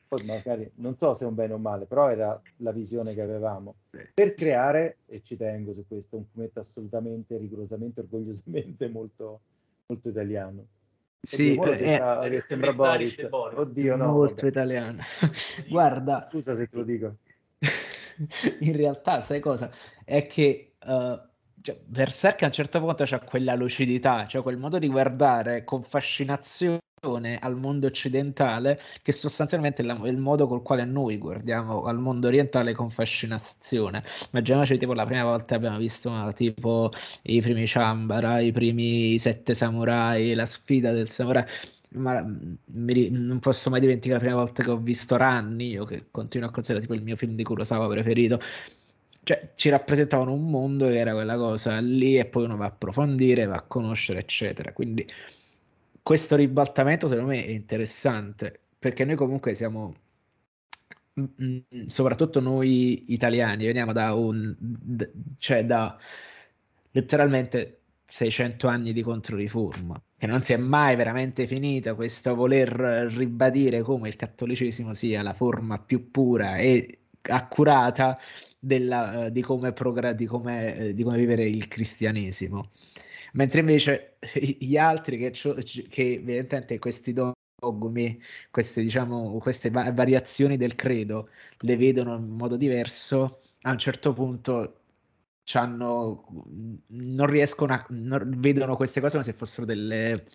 [0.09, 3.21] Poi magari non so se è un bene o male, però era la visione che
[3.21, 3.75] avevamo
[4.15, 9.41] per creare, e ci tengo su questo, un fumetto assolutamente, rigorosamente, orgogliosamente molto,
[9.87, 10.67] molto italiano.
[11.21, 13.29] Sì, Oddio, eh, sta, che sembra Boris.
[13.29, 13.59] Boris.
[13.59, 14.13] Oddio, no.
[14.13, 14.49] Molto vabbè.
[14.49, 15.03] italiano.
[15.69, 17.17] Guarda, Scusa se te lo dico.
[18.61, 19.71] in realtà, sai cosa?
[20.05, 21.21] È che uh,
[21.61, 25.83] cioè, Berserk a un certo punto c'ha quella lucidità, cioè quel modo di guardare con
[25.83, 31.99] fascinazione al mondo occidentale che sostanzialmente è la, il modo col quale noi guardiamo al
[31.99, 34.03] mondo orientale con fascinazione.
[34.33, 36.93] Immaginiamoci tipo la prima volta abbiamo visto no, tipo
[37.23, 41.45] i primi Chambara, i primi sette samurai, la sfida del samurai
[41.91, 42.23] ma
[42.67, 46.49] mi, non posso mai dimenticare la prima volta che ho visto Ranni, io che continuo
[46.49, 48.41] a considerare tipo il mio film di Kurosawa preferito.
[49.23, 52.69] Cioè, ci rappresentavano un mondo che era quella cosa lì e poi uno va a
[52.69, 54.73] approfondire, va a conoscere, eccetera.
[54.73, 55.07] Quindi
[56.09, 59.95] questo ribaltamento secondo me è interessante perché noi comunque siamo
[61.85, 64.57] soprattutto noi italiani veniamo da un
[65.37, 65.99] cioè da
[66.93, 73.83] letteralmente 600 anni di controriforma che non si è mai veramente finita questo voler ribadire
[73.83, 78.19] come il cattolicesimo sia la forma più pura e accurata
[78.59, 82.71] della, di, come progra- di, come, di come vivere il cristianesimo
[83.33, 84.17] mentre invece
[84.59, 85.31] gli altri che,
[85.89, 88.21] che evidentemente questi dogmi,
[88.51, 94.13] queste, diciamo, queste va- variazioni del credo le vedono in modo diverso, a un certo
[94.13, 94.75] punto
[96.89, 100.27] non riescono a non, vedono queste cose come se fossero delle,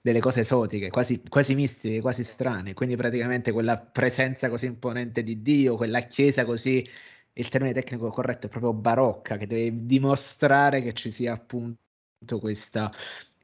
[0.00, 2.74] delle cose esotiche, quasi, quasi mistiche, quasi strane.
[2.74, 6.86] Quindi praticamente quella presenza così imponente di Dio, quella chiesa così,
[7.34, 11.80] il termine tecnico corretto è proprio barocca, che deve dimostrare che ci sia appunto
[12.38, 12.92] questa,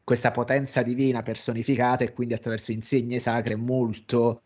[0.04, 4.42] questa potenza divina personificata e quindi attraverso insegne sacre molto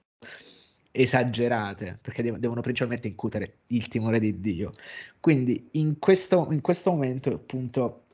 [0.93, 4.72] esagerate, perché devono principalmente incutere il timore di Dio.
[5.20, 8.05] Quindi in questo, in questo momento appunto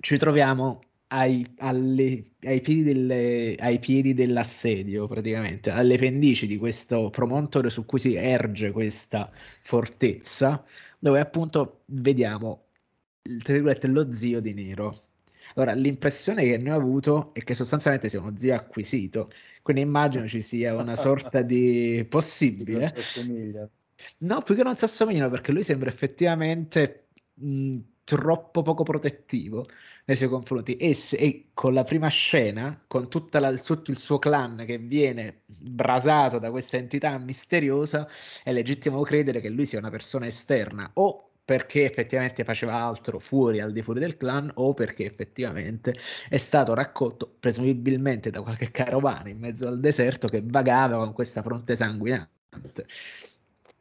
[0.00, 7.10] ci troviamo ai, alle, ai, piedi delle, ai, piedi dell'assedio, praticamente, alle pendici di questo
[7.10, 9.30] promontorio su cui si erge questa
[9.60, 10.64] fortezza,
[10.98, 12.64] dove appunto vediamo
[13.22, 15.07] lo zio di Nero.
[15.58, 19.30] Allora, l'impressione che noi ho avuto è che sostanzialmente sia uno zio acquisito,
[19.62, 22.94] quindi immagino ci sia una sorta di possibile.
[24.18, 29.66] No, più che non si assomigliano perché lui sembra effettivamente mh, troppo poco protettivo
[30.04, 33.98] nei suoi confronti e, se, e con la prima scena, con tutta la, tutto il
[33.98, 38.08] suo clan che viene brasato da questa entità misteriosa,
[38.44, 43.58] è legittimo credere che lui sia una persona esterna o perché effettivamente faceva altro fuori
[43.60, 45.94] al di fuori del clan o perché effettivamente
[46.28, 51.40] è stato raccolto presumibilmente da qualche carovana in mezzo al deserto che vagava con questa
[51.40, 52.86] fronte sanguinante.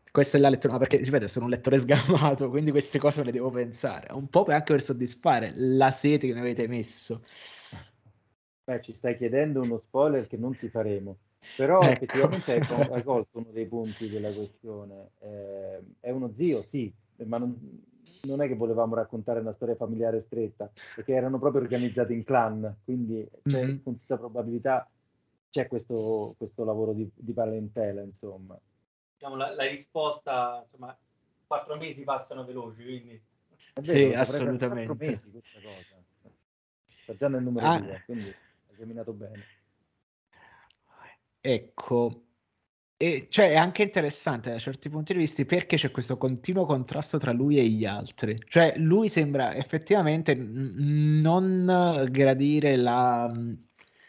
[0.10, 3.32] Questa è la lettura, perché ripeto, sono un lettore sgamato, quindi queste cose me le
[3.34, 7.26] devo pensare, un po' anche per soddisfare la sete che mi avete messo.
[8.64, 11.18] Beh, ci stai chiedendo uno spoiler che non ti faremo.
[11.54, 12.06] Però ecco.
[12.06, 15.10] effettivamente hai, hai, colto uno dei punti della questione.
[15.20, 16.94] Eh, è uno zio, sì,
[17.26, 17.84] ma non,
[18.24, 22.78] non, è che volevamo raccontare una storia familiare stretta, perché erano proprio organizzati in clan,
[22.84, 23.84] quindi cioè, mm-hmm.
[23.84, 24.90] con tutta probabilità
[25.50, 28.60] c'è questo, questo lavoro di, di parentela, insomma.
[29.14, 30.96] Diciamo, la, la risposta, insomma,
[31.46, 33.22] quattro mesi passano veloci, quindi...
[33.74, 34.86] Vero, sì, assolutamente.
[34.86, 36.04] Quattro mesi questa cosa.
[37.02, 37.80] Sta già nel numero ah.
[37.80, 39.46] due, quindi hai seminato bene.
[41.40, 42.27] Ecco,
[43.00, 47.20] e cioè è anche interessante da certi punti di vista perché c'è questo continuo contrasto
[47.20, 48.40] tra lui e gli altri.
[48.48, 53.32] Cioè lui sembra effettivamente non gradire la,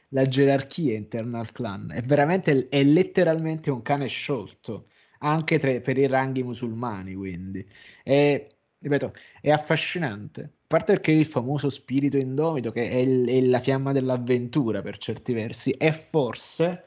[0.09, 1.93] la gerarchia interna al clan.
[1.93, 4.87] È veramente, è letteralmente un cane sciolto,
[5.19, 7.67] anche tra, per i ranghi musulmani, quindi.
[8.03, 8.47] È,
[8.79, 9.13] ripeto,
[9.43, 10.41] è affascinante.
[10.43, 14.97] A parte perché il famoso spirito indomito, che è, il, è la fiamma dell'avventura per
[14.97, 16.85] certi versi, e forse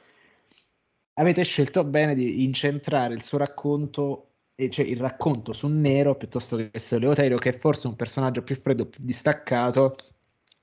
[1.13, 4.33] avete scelto bene di incentrare il suo racconto,
[4.69, 8.87] cioè il racconto su Nero piuttosto che su Leoterio, che forse un personaggio più freddo,
[8.87, 9.95] più distaccato,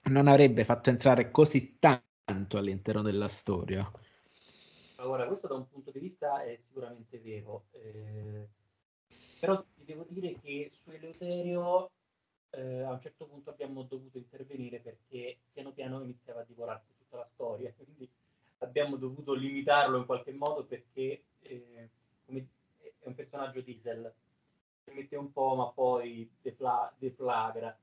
[0.05, 3.91] non avrebbe fatto entrare così tanto all'interno della storia.
[4.97, 8.49] Allora, questo da un punto di vista è sicuramente vero, eh,
[9.39, 11.91] però ti devo dire che su Eleuterio
[12.51, 17.19] eh, a un certo punto abbiamo dovuto intervenire perché piano piano iniziava a divorarsi tutta
[17.19, 18.11] la storia, quindi
[18.59, 21.91] abbiamo dovuto limitarlo in qualche modo perché eh,
[22.99, 24.13] è un personaggio diesel,
[24.85, 27.77] si mette un po' ma poi defla- deflagra.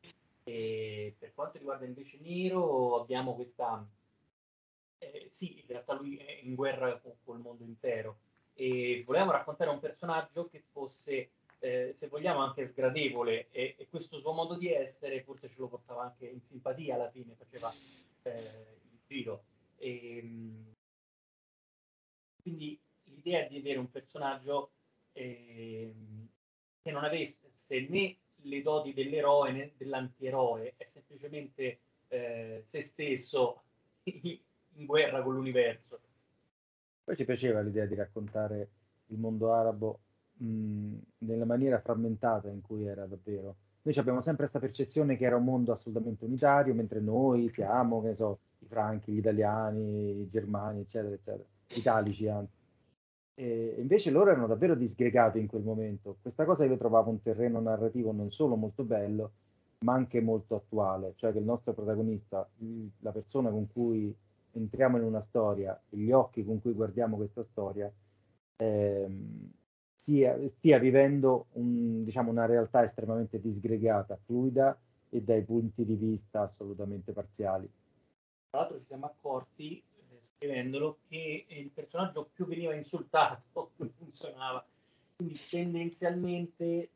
[0.44, 3.86] E per quanto riguarda invece Nero abbiamo questa...
[5.00, 8.20] Eh, sì, in realtà lui è in guerra con, il mondo intero
[8.54, 14.18] e volevamo raccontare un personaggio che fosse, eh, se vogliamo, anche sgradevole e, e, questo
[14.18, 17.74] suo modo di essere forse ce lo portava anche in simpatia alla fine, faceva
[18.24, 19.44] eh, il giro.
[19.78, 20.74] E, ehm,
[22.42, 24.72] quindi l'idea di avere un personaggio
[25.14, 25.94] eh,
[26.82, 27.50] che non avesse
[27.90, 33.64] né le doti dell'eroe né dell'antieroe, è semplicemente eh, se stesso
[34.04, 36.00] in guerra con l'universo.
[37.04, 38.70] Poi ci piaceva l'idea di raccontare
[39.08, 40.00] il mondo arabo
[40.38, 43.56] mh, nella maniera frammentata in cui era davvero.
[43.84, 48.08] Noi abbiamo sempre questa percezione che era un mondo assolutamente unitario, mentre noi siamo, che
[48.08, 51.44] ne so, i franchi, gli italiani, i germani, eccetera, eccetera,
[51.76, 52.54] italici anzi.
[53.38, 56.18] E invece loro erano davvero disgregati in quel momento.
[56.22, 59.32] Questa cosa io trovavo un terreno narrativo non solo molto bello,
[59.80, 62.48] ma anche molto attuale, cioè che il nostro protagonista,
[63.00, 64.16] la persona con cui
[64.54, 67.92] entriamo in una storia, gli occhi con cui guardiamo questa storia,
[68.58, 69.52] ehm,
[69.96, 74.78] sia, stia vivendo un, diciamo, una realtà estremamente disgregata, fluida
[75.10, 77.70] e dai punti di vista assolutamente parziali.
[78.56, 84.66] Tra l'altro ci siamo accorti, eh, scrivendolo, che il personaggio più veniva insultato, non funzionava.
[85.18, 86.90] Quindi tendenzialmente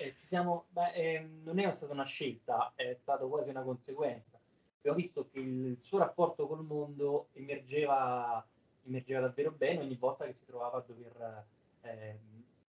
[0.00, 4.36] eh, ci siamo, beh, eh, non è stata una scelta, è stata quasi una conseguenza.
[4.78, 8.44] Abbiamo visto che il suo rapporto col mondo emergeva,
[8.82, 11.46] emergeva davvero bene ogni volta che si trovava a dover
[11.82, 12.18] eh,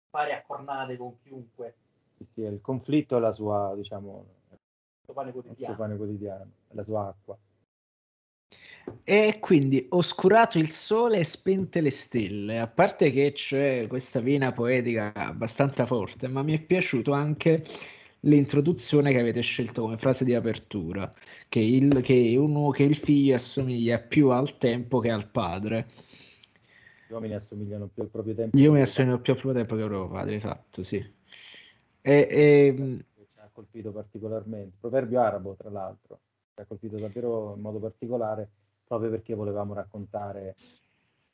[0.09, 1.75] fare accornate con chiunque.
[2.17, 4.59] Sì, sì, il conflitto è la sua, diciamo, il
[5.05, 7.37] suo pane quotidiano, il suo pane quotidiano la sua acqua.
[9.03, 14.51] E quindi oscurato il sole e spente le stelle, a parte che c'è questa vena
[14.51, 17.63] poetica abbastanza forte, ma mi è piaciuto anche
[18.21, 21.11] l'introduzione che avete scelto come frase di apertura,
[21.49, 25.87] che il, che uno, che il figlio assomiglia più al tempo che al padre.
[27.07, 28.57] Gli uomini assomigliano più al proprio tempo.
[28.57, 30.97] Gli uomini assomigliano più al proprio tempo che al proprio padre, esatto, sì.
[32.01, 33.05] E, e...
[33.15, 36.19] Ci ha colpito particolarmente, proverbio arabo tra l'altro,
[36.53, 38.49] ci ha colpito davvero in modo particolare
[38.91, 40.53] proprio perché volevamo raccontare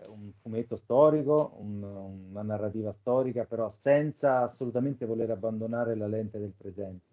[0.10, 1.82] un fumetto storico, un,
[2.30, 7.06] una narrativa storica, però senza assolutamente voler abbandonare la lente del presente.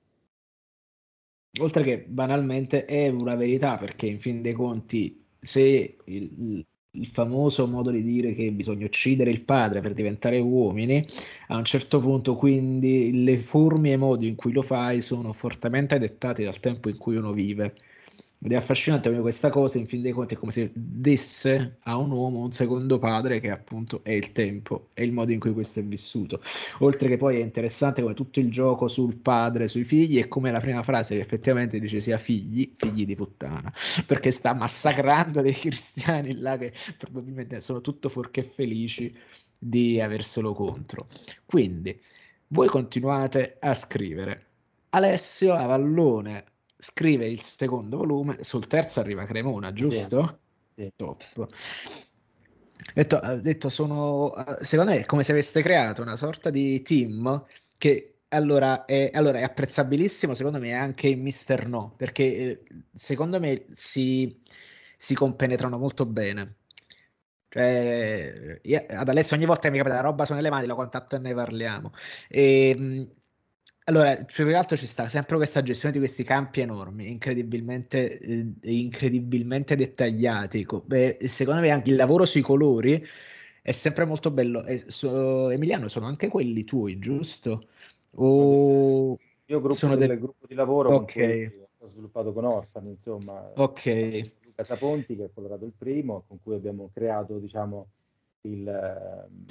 [1.60, 7.66] Oltre che banalmente è una verità, perché in fin dei conti, se il, il famoso
[7.66, 11.06] modo di dire che bisogna uccidere il padre per diventare uomini,
[11.48, 15.32] a un certo punto quindi le forme e i modi in cui lo fai sono
[15.32, 17.74] fortemente dettati dal tempo in cui uno vive
[18.44, 21.96] ed è affascinante come questa cosa, in fin dei conti, è come se desse a
[21.96, 25.54] un uomo un secondo padre che appunto è il tempo, è il modo in cui
[25.54, 26.42] questo è vissuto.
[26.80, 30.50] Oltre che poi è interessante come tutto il gioco sul padre, sui figli, e come
[30.50, 33.72] la prima frase che effettivamente dice sia figli, figli di puttana,
[34.06, 39.10] perché sta massacrando dei cristiani là che probabilmente sono tutto fuorché felici
[39.56, 41.06] di averselo contro.
[41.46, 41.98] Quindi,
[42.48, 44.48] voi continuate a scrivere.
[44.90, 46.52] Alessio Avallone
[46.84, 50.40] scrive il secondo volume, sul terzo arriva Cremona, giusto?
[50.74, 50.82] Sì.
[50.82, 50.92] sì.
[50.94, 51.48] Top.
[52.92, 57.42] Detto, detto, sono, secondo me è come se aveste creato una sorta di team
[57.78, 62.62] che allora è, allora è apprezzabilissimo, secondo me anche in Mister No, perché eh,
[62.92, 64.42] secondo me si,
[64.96, 66.56] si compenetrano molto bene.
[67.48, 70.74] Cioè, io, ad Alessio ogni volta che mi capita la roba sono nelle mani, lo
[70.74, 71.92] contatto e ne parliamo.
[72.28, 73.08] E, ehm,
[73.84, 78.52] allora, più che altro ci sta sempre questa gestione di questi campi enormi, incredibilmente, eh,
[78.62, 80.66] incredibilmente dettagliati.
[80.84, 83.04] Beh, secondo me anche il lavoro sui colori
[83.60, 84.64] è sempre molto bello.
[84.64, 87.68] E so, Emiliano, sono anche quelli tuoi, giusto?
[88.16, 91.48] O io gruppo sono del gruppo di lavoro okay.
[91.48, 93.52] che ho sviluppato con Orfani, insomma.
[93.54, 94.32] Ok.
[94.46, 97.88] Luca Saponti, che è colorato il primo, con cui abbiamo creato, diciamo,
[98.42, 99.44] il ehm,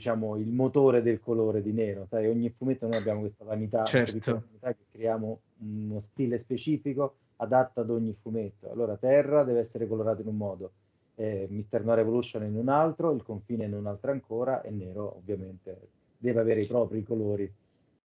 [0.00, 2.06] diciamo, il motore del colore di nero.
[2.06, 4.32] Sai, ogni fumetto noi abbiamo questa vanità, certo.
[4.32, 8.70] vanità che creiamo uno stile specifico adatto ad ogni fumetto.
[8.72, 10.72] Allora, Terra deve essere colorato in un modo,
[11.16, 15.16] eh, Mister No Revolution in un altro, il confine in un altro ancora e nero
[15.16, 17.52] ovviamente deve avere i propri colori.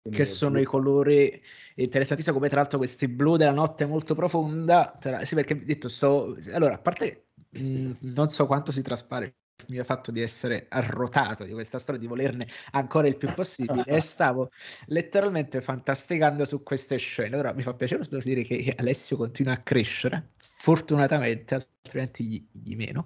[0.02, 0.62] Quindi che sono blu.
[0.62, 1.42] i colori
[1.76, 4.94] interessantissimi come tra l'altro questi blu della notte molto profonda.
[5.00, 5.24] Tra...
[5.24, 6.36] Sì, perché detto sto...
[6.52, 9.36] Allora, a parte mh, mm, non so quanto si traspare
[9.66, 14.00] il fatto di essere arrotato di questa storia, di volerne ancora il più possibile e
[14.02, 14.52] stavo
[14.88, 17.36] letteralmente fantasticando su queste scene.
[17.38, 23.04] Ora mi fa piacere dire che Alessio continua a crescere, fortunatamente, altrimenti gli, gli meno.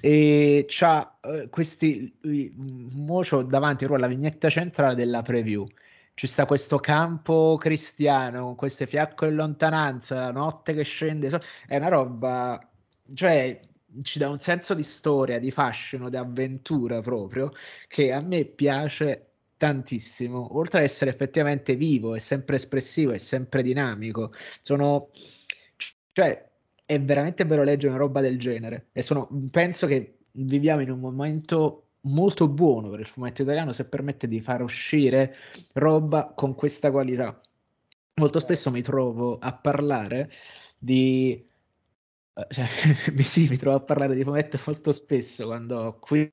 [0.00, 5.64] E c'ha uh, questi, mo c'ho davanti la vignetta centrale della preview.
[6.16, 11.76] Ci sta questo campo cristiano con queste fiaccole in lontananza, la notte che scende, è
[11.76, 12.70] una roba,
[13.14, 13.60] cioè
[14.02, 17.52] ci dà un senso di storia, di fascino, di avventura proprio,
[17.88, 20.56] che a me piace tantissimo.
[20.56, 24.32] Oltre ad essere effettivamente vivo, è sempre espressivo, è sempre dinamico.
[24.60, 25.10] Sono...
[26.12, 26.50] Cioè,
[26.84, 28.88] è veramente bello leggere una roba del genere.
[28.92, 29.28] E sono...
[29.50, 34.40] penso che viviamo in un momento molto buono per il fumetto italiano se permette di
[34.40, 35.34] far uscire
[35.74, 37.40] roba con questa qualità.
[38.14, 40.30] Molto spesso mi trovo a parlare
[40.78, 41.44] di
[42.34, 42.66] eh, cioè,
[43.22, 46.32] sì, mi trovo a parlare di fumetto molto spesso quando qui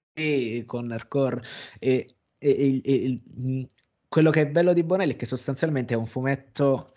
[0.66, 1.41] con Hardcore
[1.80, 3.68] e, e, e, e,
[4.08, 6.88] quello che è bello di Bonelli è che sostanzialmente è un fumetto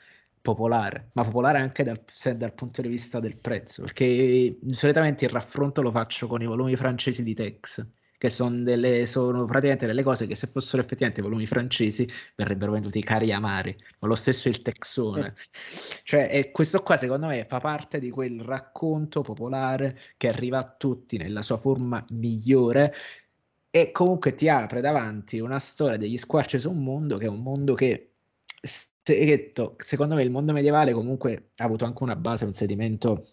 [0.40, 2.02] popolare, ma popolare anche dal,
[2.36, 6.76] dal punto di vista del prezzo, perché solitamente il raffronto lo faccio con i volumi
[6.76, 7.86] francesi di Tex
[8.24, 13.02] che sono, delle, sono praticamente delle cose che se fossero effettivamente volumi francesi verrebbero venduti
[13.02, 15.34] cari amari, ma lo stesso il texone.
[16.04, 20.74] cioè, e questo qua secondo me fa parte di quel racconto popolare che arriva a
[20.74, 22.94] tutti nella sua forma migliore
[23.68, 27.42] e comunque ti apre davanti una storia degli squarci su un mondo che è un
[27.42, 28.12] mondo che
[29.02, 33.32] secondo me il mondo medievale comunque ha avuto anche una base, un sedimento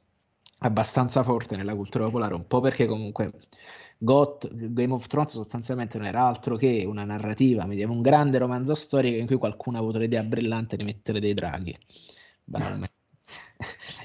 [0.57, 3.31] abbastanza forte nella cultura popolare, un po' perché comunque
[4.03, 9.17] Got, Game of Thrones sostanzialmente non era altro che una narrativa, un grande romanzo storico
[9.17, 11.77] in cui qualcuno ha avuto l'idea brillante di mettere dei draghi.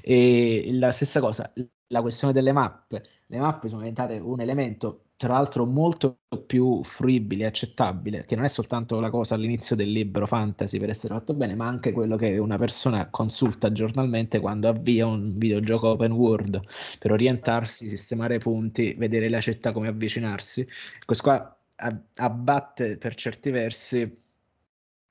[0.02, 1.50] e la stessa cosa,
[1.86, 3.04] la questione delle mappe.
[3.26, 8.44] Le mappe sono diventate un elemento tra l'altro molto più fruibile e accettabile, che non
[8.44, 12.16] è soltanto la cosa all'inizio del libro fantasy per essere fatto bene, ma anche quello
[12.16, 16.60] che una persona consulta giornalmente quando avvia un videogioco open world
[16.98, 20.68] per orientarsi, sistemare punti, vedere la città come avvicinarsi.
[21.04, 21.58] Questo qua
[22.16, 24.24] abbatte per certi versi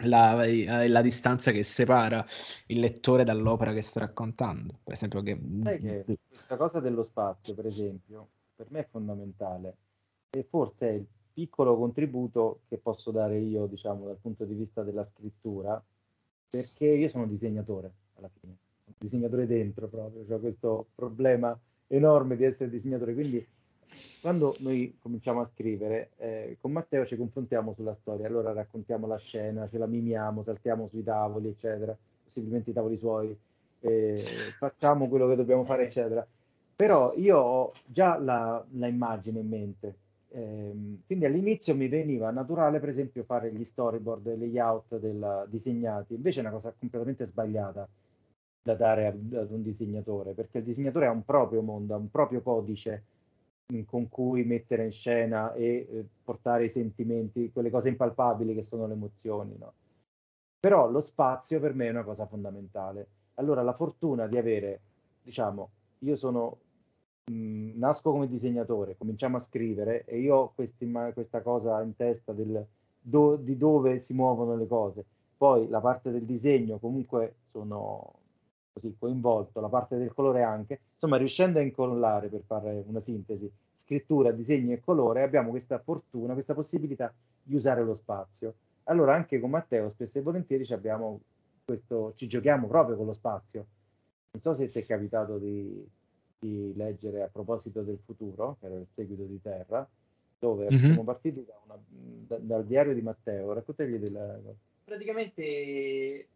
[0.03, 0.45] la,
[0.87, 2.25] la, distanza che separa
[2.67, 4.79] il lettore dall'opera che sta raccontando.
[4.83, 5.39] Per esempio, che...
[5.63, 9.77] Che questa cosa dello spazio, per esempio, per me è fondamentale
[10.35, 15.03] e forse il piccolo contributo che posso dare io, diciamo, dal punto di vista della
[15.03, 15.81] scrittura,
[16.49, 21.57] perché io sono disegnatore alla fine, sono disegnatore dentro proprio, ho cioè questo problema
[21.87, 23.45] enorme di essere disegnatore, quindi
[24.21, 29.17] quando noi cominciamo a scrivere, eh, con Matteo ci confrontiamo sulla storia, allora raccontiamo la
[29.17, 33.37] scena, ce la mimiamo, saltiamo sui tavoli, eccetera, possibilmente i tavoli suoi,
[33.81, 34.15] eh,
[34.57, 36.25] facciamo quello che dobbiamo fare, eccetera.
[36.75, 39.95] Però io ho già la, la immagine in mente,
[40.35, 46.13] Ehm, quindi all'inizio mi veniva naturale, per esempio, fare gli storyboard, i layout del, disegnati,
[46.15, 47.87] invece è una cosa completamente sbagliata
[48.61, 52.09] da dare ad, ad un disegnatore, perché il disegnatore ha un proprio mondo, ha un
[52.09, 53.03] proprio codice
[53.73, 58.61] mm, con cui mettere in scena e eh, portare i sentimenti, quelle cose impalpabili che
[58.61, 59.55] sono le emozioni.
[59.57, 59.73] No?
[60.59, 63.07] Però lo spazio per me è una cosa fondamentale.
[63.35, 64.79] Allora la fortuna di avere,
[65.23, 65.69] diciamo,
[65.99, 66.57] io sono
[67.31, 72.65] mh, nasco come disegnatore, cominciamo a scrivere e io ho questa cosa in testa del,
[72.99, 75.05] do, di dove si muovono le cose.
[75.37, 78.19] Poi la parte del disegno comunque sono
[78.71, 83.49] così coinvolto, la parte del colore anche, insomma riuscendo a incollare per fare una sintesi,
[83.75, 88.55] scrittura, disegno e colore, abbiamo questa fortuna, questa possibilità di usare lo spazio.
[88.83, 91.19] Allora anche con Matteo spesso e volentieri abbiamo
[91.63, 93.65] questo, ci giochiamo proprio con lo spazio.
[94.31, 95.87] Non so se ti è capitato di,
[96.39, 99.87] di leggere a proposito del futuro, che era il seguito di Terra,
[100.37, 100.85] dove mm-hmm.
[100.85, 103.53] siamo partiti da una, da, dal diario di Matteo.
[103.53, 104.39] Raccontegli della...
[104.83, 106.27] Praticamente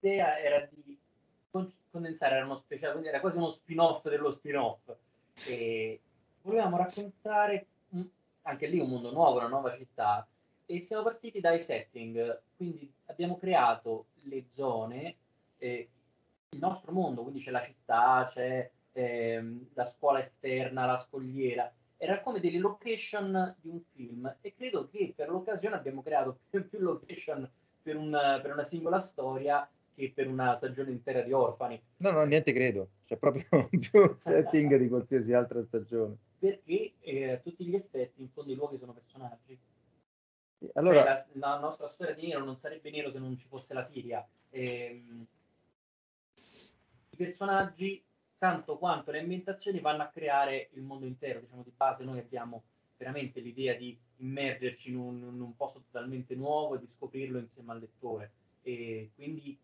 [0.00, 0.98] l'idea era di
[1.90, 4.94] condensare, era uno speciale, quindi era quasi uno spin-off dello spin-off.
[5.46, 6.00] E
[6.42, 7.66] volevamo raccontare
[8.42, 10.26] anche lì un mondo nuovo, una nuova città,
[10.64, 15.16] e siamo partiti dai setting, quindi abbiamo creato le zone,
[15.58, 15.88] eh,
[16.50, 22.20] il nostro mondo, quindi c'è la città, c'è ehm, la scuola esterna, la scogliera, era
[22.22, 26.78] come delle location di un film e credo che per l'occasione abbiamo creato più, più
[26.78, 27.48] location
[27.82, 28.10] per, un,
[28.42, 31.80] per una singola storia che per una stagione intera di Orfani.
[31.98, 36.16] No, no, niente credo, c'è proprio più setting di qualsiasi altra stagione.
[36.38, 39.58] Perché eh, a tutti gli effetti, in fondo, i luoghi sono personaggi.
[40.74, 41.04] Allora...
[41.04, 43.82] Cioè, la, la, nostra storia di Nero non sarebbe nero se non ci fosse la
[43.82, 44.26] Siria.
[44.50, 45.26] Ehm,
[47.10, 48.02] I personaggi,
[48.40, 51.40] tanto quanto le ambientazioni, vanno a creare il mondo intero.
[51.40, 52.62] Diciamo, di base noi abbiamo
[52.96, 57.72] veramente l'idea di immergerci in un, in un posto totalmente nuovo e di scoprirlo insieme
[57.72, 58.32] al lettore.
[58.62, 59.58] E quindi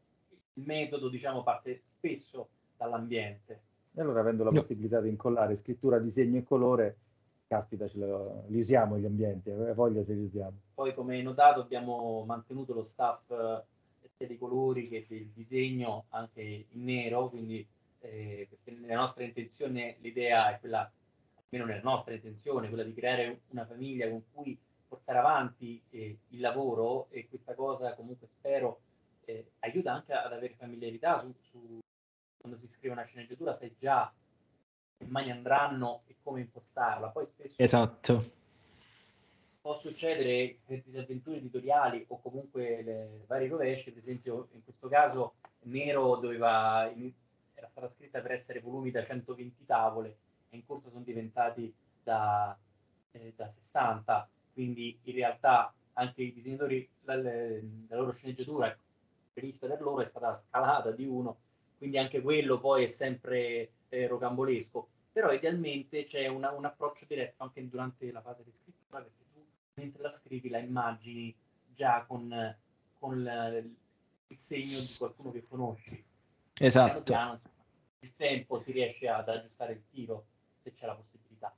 [0.52, 3.60] il metodo, diciamo, parte spesso dall'ambiente.
[3.94, 4.60] E allora, avendo la no.
[4.60, 6.96] possibilità di incollare scrittura, disegno e colore,
[7.48, 10.52] caspita, ce lo, li usiamo gli ambienti, eh, voglia se li usiamo.
[10.74, 13.64] Poi, come hai notato, abbiamo mantenuto lo staff eh,
[14.18, 17.66] sia dei colori che del disegno anche in nero, quindi
[18.10, 20.90] eh, perché nella nostra intenzione l'idea è quella,
[21.50, 26.40] almeno nella nostra intenzione, quella di creare una famiglia con cui portare avanti eh, il
[26.40, 28.80] lavoro e questa cosa comunque spero
[29.24, 31.78] eh, aiuta anche ad avere familiarità su, su,
[32.36, 34.12] quando si scrive una sceneggiatura, sai già
[34.96, 37.08] che mani andranno e come impostarla.
[37.08, 38.30] Poi spesso esatto.
[39.60, 45.34] può succedere per disavventure editoriali o comunque le varie rovesce, ad esempio in questo caso
[45.66, 46.90] Nero doveva,
[47.56, 50.18] era stata scritta per essere volumi da 120 tavole
[50.50, 52.56] e in corso sono diventati da,
[53.12, 58.76] eh, da 60, quindi in realtà anche i disegnatori, la, la loro sceneggiatura
[59.32, 61.38] prevista per loro è stata scalata di uno,
[61.78, 64.88] quindi anche quello poi è sempre eh, rocambolesco.
[65.12, 69.42] Però idealmente c'è una, un approccio diretto anche durante la fase di scrittura, perché tu
[69.74, 71.34] mentre la scrivi la immagini
[71.74, 72.56] già con,
[72.98, 76.04] con la, il segno di qualcuno che conosci.
[76.58, 77.02] Esatto.
[77.02, 77.40] Piano, piano,
[78.00, 80.26] il tempo si riesce ad aggiustare il tiro
[80.62, 81.54] se c'è la possibilità.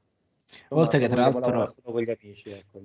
[0.70, 1.70] Oltre che tra l'altro...
[1.82, 2.80] Con gli amici, ecco,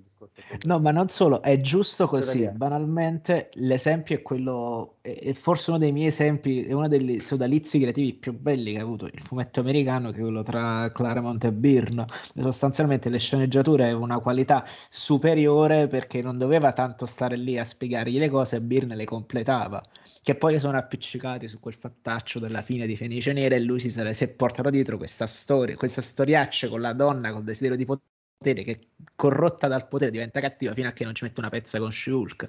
[0.63, 2.47] no, ma non solo, è giusto così.
[2.49, 8.13] Banalmente, l'esempio è quello, è forse uno dei miei esempi, è uno dei sodalizi creativi
[8.13, 12.05] più belli che ha avuto il fumetto americano, che è quello tra Claremont e Byrne.
[12.35, 18.19] Sostanzialmente le sceneggiature avevano una qualità superiore perché non doveva tanto stare lì a spiegargli
[18.19, 19.81] le cose, Byrne le completava
[20.23, 23.89] che poi sono appiccicati su quel fattaccio della fine di Fenice Nera e lui si,
[23.89, 27.85] sare- si è portato dietro questa storia, questa storiaccia con la donna col desiderio di
[27.85, 28.79] potere che
[29.15, 32.47] corrotta dal potere diventa cattiva fino a che non ci mette una pezza con Shulk.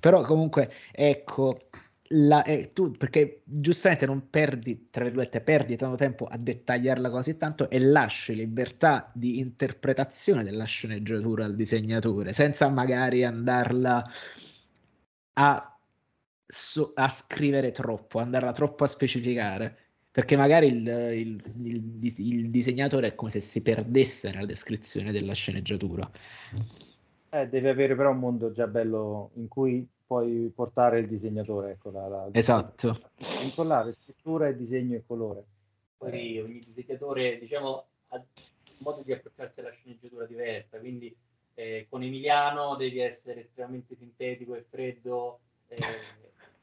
[0.00, 1.68] Però comunque ecco
[2.08, 7.36] la, eh, tu perché giustamente non perdi, tra virgolette, perdi tanto tempo a dettagliarla così
[7.36, 14.10] tanto e lasci libertà di interpretazione della sceneggiatura al disegnatore senza magari andarla
[15.34, 15.73] a
[16.46, 19.78] so- a scrivere troppo, andarla troppo a specificare.
[20.10, 25.32] Perché magari il, il, il, il, disegnatore è come se si perdesse nella descrizione della
[25.32, 26.08] sceneggiatura.
[27.30, 31.72] Eh, deve avere però un mondo già bello in cui puoi portare il disegnatore.
[31.72, 33.10] Ecco, la, la, esatto.
[33.42, 35.44] Incollare scrittura e disegno e colore.
[35.96, 38.24] Poi ogni disegnatore, diciamo, ha un
[38.78, 41.12] modo di approcciarsi alla sceneggiatura diversa, quindi
[41.54, 45.40] eh, con Emiliano devi essere estremamente sintetico e freddo.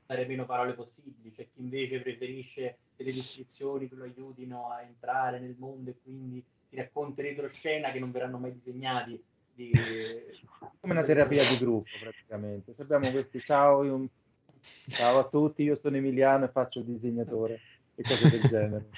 [0.05, 5.39] Dare meno parole possibili, c'è chi invece preferisce delle descrizioni che lo aiutino a entrare
[5.39, 9.21] nel mondo e quindi ti racconti retroscena che non verranno mai disegnati.
[9.53, 9.71] Di...
[10.79, 12.73] Come una terapia di gruppo praticamente.
[12.73, 14.07] Se abbiamo questi ciao, io...
[14.87, 17.59] ciao a tutti, io sono Emiliano e faccio disegnatore
[17.95, 18.89] e cose del genere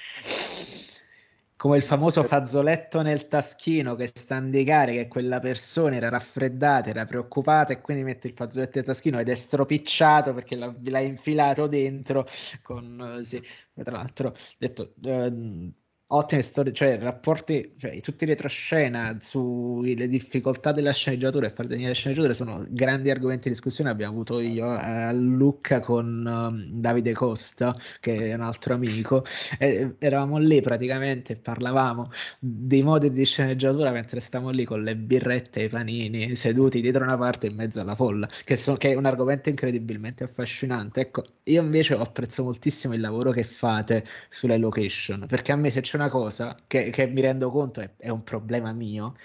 [1.64, 6.90] come il famoso fazzoletto nel taschino che sta a indicare che quella persona era raffreddata,
[6.90, 11.00] era preoccupata e quindi mette il fazzoletto nel taschino ed è stropicciato perché l'ha, l'ha
[11.00, 12.26] infilato dentro
[12.60, 13.42] con, sì,
[13.82, 15.72] tra l'altro, detto, eh,
[16.14, 21.88] ottime storie, cioè rapporti, cioè tutti i retroscena sulle difficoltà della sceneggiatura e far tenere
[21.88, 23.90] le sceneggiature sono grandi argomenti di discussione.
[23.90, 29.24] Abbiamo avuto io a Lucca con um, Davide Costa, che è un altro amico,
[29.58, 35.60] e eravamo lì praticamente parlavamo dei modi di sceneggiatura mentre stavamo lì con le birrette
[35.60, 38.94] e i panini seduti dietro una parte in mezzo alla folla, che, so, che è
[38.94, 41.00] un argomento incredibilmente affascinante.
[41.00, 45.70] Ecco, io invece ho apprezzato moltissimo il lavoro che fate sulle location, perché a me
[45.70, 49.16] se c'è una una cosa che, che mi rendo conto è, è, un problema mio.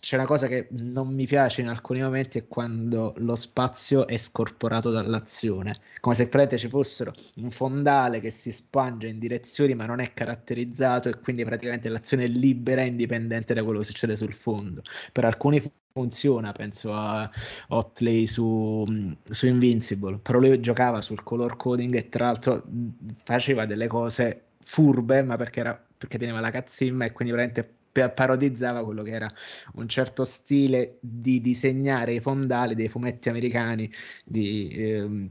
[0.00, 4.16] C'è una cosa che non mi piace in alcuni momenti è quando lo spazio è
[4.16, 9.86] scorporato dall'azione, come se praticamente ci fossero un fondale che si spange in direzioni ma
[9.86, 14.16] non è caratterizzato e quindi praticamente l'azione è libera e indipendente da quello che succede
[14.16, 14.82] sul fondo.
[15.12, 15.60] Per alcuni
[15.92, 17.28] funziona, penso a
[17.68, 18.84] Otley su,
[19.28, 22.64] su Invincible, però lui giocava sul color coding e tra l'altro
[23.24, 27.76] faceva delle cose furbe, ma perché, era, perché teneva la cazzimma e quindi veramente
[28.14, 29.28] parodizzava quello che era
[29.74, 33.90] un certo stile di disegnare i fondali dei fumetti americani
[34.24, 35.30] di eh,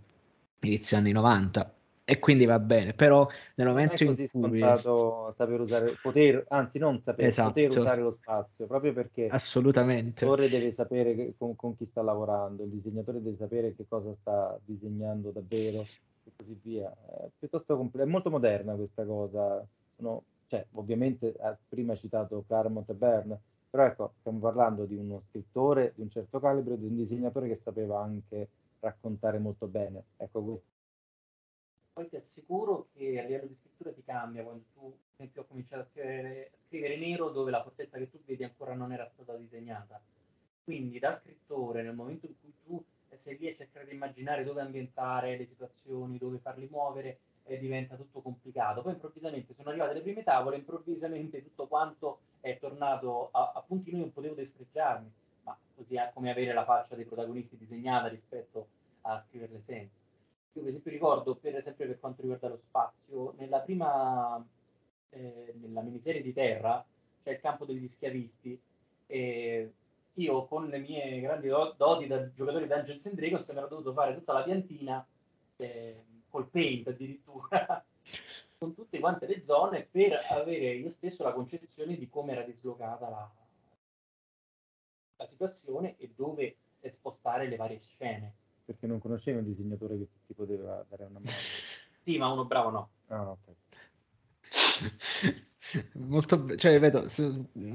[0.59, 1.71] inizio anni 90
[2.09, 4.59] e quindi va bene, però nel momento non è così in cui...
[4.61, 7.49] scontato saper usare, poter, anzi non sapere, esatto.
[7.49, 11.83] poter usare lo spazio, proprio perché assolutamente il disegnatore deve sapere che, con, con, chi
[11.83, 16.89] sta lavorando, il disegnatore deve sapere che cosa sta disegnando davvero e così via.
[16.89, 19.61] È piuttosto compl- è molto moderna questa cosa,
[19.97, 25.21] Sono, cioè, ovviamente ha prima citato Claremont e Byrne, però ecco, stiamo parlando di uno
[25.29, 30.03] scrittore di un certo calibro, di un disegnatore che sapeva anche raccontare molto bene.
[30.17, 30.75] Ecco, questo
[31.97, 35.45] poi ti assicuro che a livello di scrittura ti cambia quando tu, per esempio, ho
[35.45, 39.07] cominciato a scrivere, a scrivere nero dove la fortezza che tu vedi ancora non era
[39.07, 39.99] stata disegnata.
[40.63, 42.85] Quindi da scrittore, nel momento in cui tu
[43.15, 47.17] sei lì a cercare di immaginare dove ambientare le situazioni, dove farli muovere,
[47.47, 48.81] eh, diventa tutto complicato.
[48.81, 53.91] Poi improvvisamente sono arrivate le prime tavole, improvvisamente tutto quanto è tornato a, a punti
[53.91, 55.11] noi non potevo destreggiarmi,
[55.43, 58.67] ma così è come avere la faccia dei protagonisti disegnata rispetto
[59.01, 59.95] a scriverle senza.
[60.53, 64.43] Io per esempio ricordo, per, sempre per quanto riguarda lo spazio, nella prima,
[65.09, 66.83] eh, nella miniserie di Terra,
[67.23, 68.59] c'è il campo degli schiavisti,
[69.05, 69.71] e
[70.13, 73.93] io con le mie grandi doti da giocatore di Dungeons and Dragons mi ero dovuto
[73.93, 75.05] fare tutta la piantina
[75.57, 77.85] eh, col paint addirittura
[78.57, 83.09] con tutte quante le zone per avere io stesso la concezione di come era dislocata
[83.09, 83.31] la,
[85.17, 86.57] la situazione e dove
[86.89, 88.35] spostare le varie scene
[88.67, 91.31] perché non conoscevi un disegnatore che ti poteva dare una mano.
[92.03, 92.89] sì, ma uno bravo no.
[93.07, 93.55] Ah, ok.
[95.95, 97.05] Molto, cioè, vedo,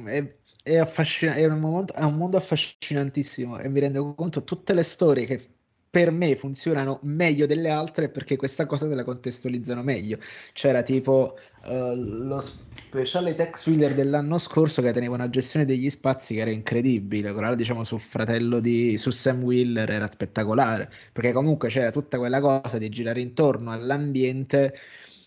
[0.06, 4.74] è, è, affascinante, è un, mondo, è un mondo affascinantissimo e mi rendo conto tutte
[4.74, 5.51] le storie che
[5.92, 10.16] per me funzionano meglio delle altre perché questa cosa te la contestualizzano meglio.
[10.54, 11.36] C'era tipo
[11.66, 16.50] uh, lo speciale Tex Wheeler dell'anno scorso che teneva una gestione degli spazi che era
[16.50, 17.34] incredibile.
[17.34, 22.40] Quella diciamo sul fratello di su Sam Wheeler era spettacolare perché comunque c'era tutta quella
[22.40, 24.74] cosa di girare intorno all'ambiente.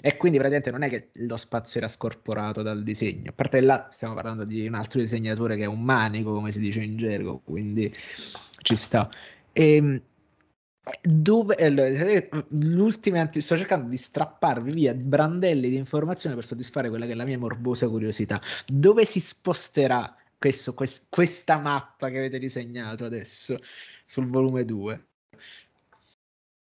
[0.01, 3.29] E quindi praticamente non è che lo spazio era scorporato dal disegno.
[3.29, 6.59] A parte là stiamo parlando di un altro disegnatore che è un manico, come si
[6.59, 7.93] dice in gergo, quindi
[8.63, 9.07] ci sta.
[9.51, 10.01] E,
[11.01, 11.55] dove
[12.49, 17.25] l'ultima sto cercando di strapparvi via brandelli di informazioni per soddisfare quella che è la
[17.25, 18.41] mia morbosa curiosità.
[18.65, 23.57] Dove si sposterà questo, quest, questa mappa che avete disegnato adesso
[24.05, 25.05] sul volume 2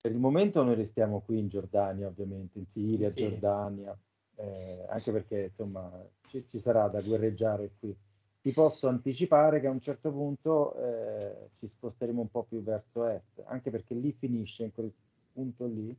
[0.01, 3.29] per il momento noi restiamo qui in Giordania ovviamente in Siria, sì.
[3.29, 3.97] Giordania
[4.37, 5.91] eh, anche perché insomma
[6.27, 7.95] ci, ci sarà da guerreggiare qui
[8.43, 13.05] ti posso anticipare che a un certo punto eh, ci sposteremo un po' più verso
[13.07, 14.91] est, anche perché lì finisce, in quel
[15.33, 15.95] punto lì,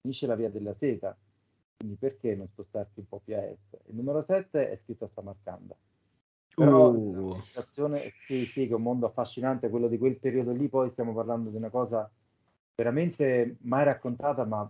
[0.00, 1.16] finisce la via della seta.
[1.76, 3.78] Quindi perché non spostarsi un po' più a est?
[3.86, 5.76] Il numero 7 è scritto a Samarcanda.
[6.56, 7.36] Però uh.
[7.54, 7.64] la
[8.16, 11.50] sì, sì, che è un mondo affascinante, quello di quel periodo lì, poi stiamo parlando
[11.50, 12.10] di una cosa
[12.74, 14.68] veramente mai raccontata, ma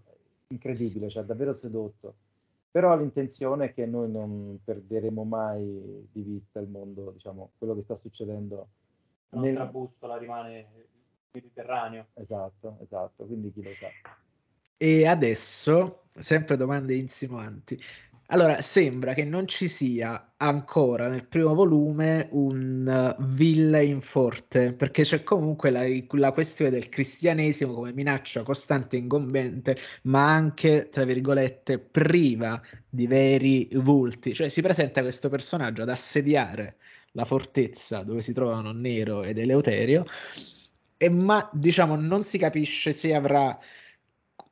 [0.48, 2.14] incredibile, cioè davvero sedotto
[2.70, 7.82] però l'intenzione è che noi non perderemo mai di vista il mondo, diciamo, quello che
[7.82, 8.68] sta succedendo.
[9.30, 9.70] La nostra nel...
[9.70, 10.86] bussola rimane
[11.30, 12.06] Mediterraneo.
[12.14, 13.88] Esatto, esatto, quindi chi lo sa.
[14.76, 17.80] E adesso, sempre domande insinuanti,
[18.30, 25.02] allora, sembra che non ci sia ancora nel primo volume un uh, villain forte, perché
[25.02, 31.04] c'è comunque la, la, questione del cristianesimo come minaccia costante e ingombente, ma anche, tra
[31.04, 34.34] virgolette, priva di veri volti.
[34.34, 36.76] Cioè si presenta questo personaggio ad assediare
[37.12, 40.04] la fortezza dove si trovano Nero ed Eleuterio,
[40.98, 43.58] e, ma diciamo non si capisce se avrà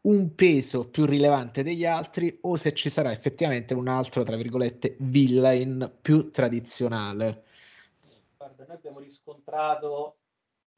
[0.07, 4.97] un peso più rilevante degli altri o se ci sarà effettivamente un altro, tra virgolette,
[5.01, 7.45] villain più tradizionale.
[8.37, 10.17] Guarda, noi abbiamo riscontrato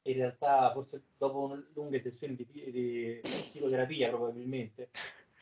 [0.03, 4.89] in realtà, forse dopo lunghe sessioni di, di psicoterapia probabilmente,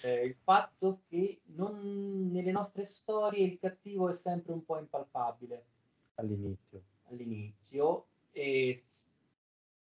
[0.02, 5.66] eh, il fatto che non, nelle nostre storie il cattivo è sempre un po' impalpabile.
[6.16, 6.82] All'inizio.
[7.10, 8.78] All'inizio, e,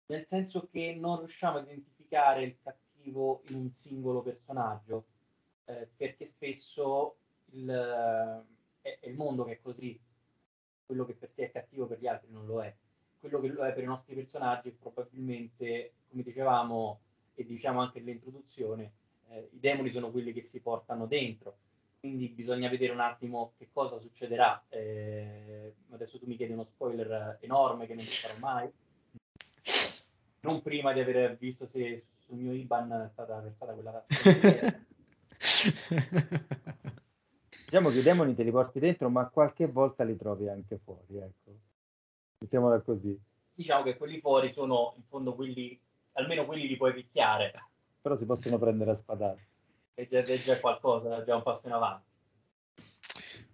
[0.05, 5.05] nel senso che non riusciamo a identificare il cattivo cattivo in un singolo personaggio,
[5.65, 7.15] eh, perché spesso
[7.51, 9.99] il, eh, è, è il mondo che è così,
[10.85, 12.73] quello che per te è cattivo per gli altri non lo è,
[13.19, 16.99] quello che lo è per i nostri personaggi probabilmente, come dicevamo
[17.35, 18.91] e diciamo anche nell'introduzione,
[19.29, 21.57] eh, i demoni sono quelli che si portano dentro,
[21.99, 24.63] quindi bisogna vedere un attimo che cosa succederà.
[24.69, 28.71] Eh, adesso tu mi chiedi uno spoiler enorme che non ci farò mai,
[30.41, 34.05] non prima di aver visto se sul mio IBAN è stata versata quella
[37.65, 41.17] diciamo che i demoni te li porti dentro, ma qualche volta li trovi anche fuori,
[41.17, 41.51] ecco.
[42.39, 43.17] Mettiamola così.
[43.53, 45.79] Diciamo che quelli fuori sono in fondo quelli,
[46.13, 47.51] almeno quelli li puoi picchiare.
[48.01, 49.47] Però si possono prendere a spadare.
[49.93, 52.05] È già, è già qualcosa, è già un passo in avanti.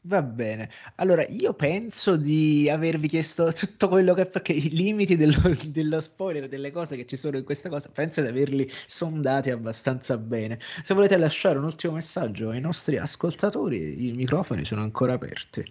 [0.06, 0.70] Va bene.
[0.96, 6.50] Allora, io penso di avervi chiesto tutto quello che perché i limiti dello, dello spoiler,
[6.50, 10.60] delle cose che ci sono in questa cosa, penso di averli sondati abbastanza bene.
[10.84, 15.64] Se volete lasciare un ultimo messaggio ai nostri ascoltatori, i microfoni sono ancora aperti.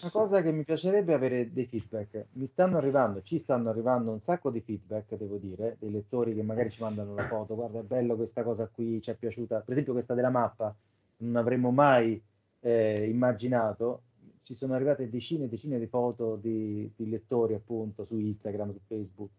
[0.00, 2.26] Una cosa che mi piacerebbe avere dei feedback.
[2.32, 6.42] Mi stanno arrivando, ci stanno arrivando un sacco di feedback, devo dire, dei lettori che
[6.42, 7.54] magari ci mandano la foto.
[7.54, 9.60] Guarda, è bello questa cosa qui, ci è piaciuta.
[9.60, 10.74] Per esempio questa della mappa,
[11.18, 12.20] non avremmo mai
[12.64, 14.02] eh, immaginato,
[14.42, 18.80] ci sono arrivate decine e decine di foto di, di, lettori appunto su Instagram, su
[18.86, 19.30] Facebook.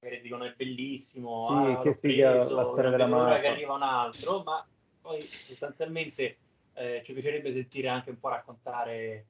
[0.00, 3.40] Che dicono è bellissimo, sì, ah, che figa preso, la storia della mappa.
[3.40, 4.66] che arriva un altro, ma
[5.00, 6.36] poi sostanzialmente
[6.72, 9.26] eh, ci piacerebbe sentire anche un po' raccontare,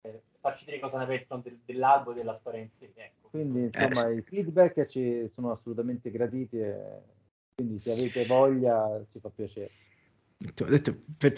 [0.00, 2.90] eh, farci dire cosa ne pensano del, dell'albo e della storia in sé.
[2.94, 7.02] Ecco, quindi insomma i feedback ci sono assolutamente graditi e
[7.54, 9.70] quindi se avete voglia ci fa piacere.
[10.38, 10.94] Ho detto,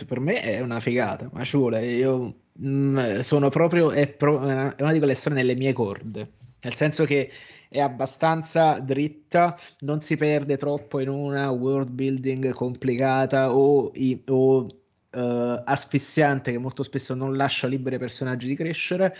[0.06, 1.86] per, me è una figata, ma ci vuole.
[1.86, 6.32] Io mh, mm, sono proprio, è, pro, è una di quelle storie nelle mie corde,
[6.60, 7.30] nel senso che
[7.68, 14.60] è abbastanza dritta, non si perde troppo in una world building complicata o, i, o
[14.60, 19.14] uh, asfissiante che molto spesso non lascia liberi i personaggi di crescere.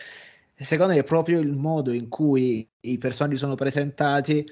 [0.57, 4.45] Secondo me è proprio il modo in cui i personaggi sono presentati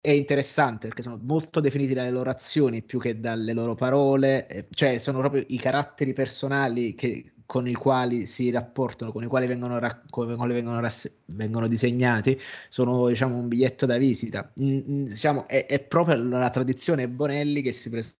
[0.00, 4.66] è interessante perché sono molto definiti dalle loro azioni più che dalle loro parole, eh,
[4.70, 9.46] cioè sono proprio i caratteri personali che, con i quali si rapportano, con i quali
[9.46, 12.38] vengono, rac- vengono, rass- vengono disegnati,
[12.68, 14.50] sono diciamo un biglietto da visita.
[14.54, 18.16] Diciamo, è, è, proprio la tradizione Bonelli che si, pres-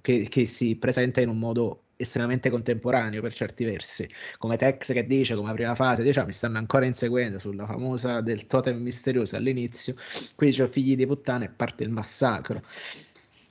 [0.00, 5.06] che, che si presenta in un modo estremamente contemporaneo per certi versi, come Tex che
[5.06, 9.94] dice come prima fase, diciamo, mi stanno ancora inseguendo sulla famosa del totem misterioso all'inizio,
[10.34, 12.62] qui c'ho figli di puttana e parte il massacro.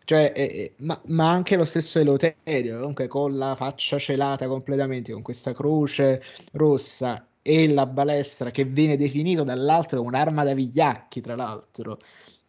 [0.06, 5.24] Cioè, eh, ma, ma, anche lo stesso Eloterio, comunque con la faccia celata completamente, con
[5.24, 6.22] questa croce
[6.52, 12.00] rossa e la balestra che viene definito dall'altro un'arma da vigliacchi, tra l'altro,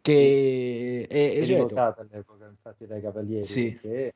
[0.03, 3.79] che è, è, è usata all'epoca infatti dai cavalieri, sì.
[3.81, 4.13] che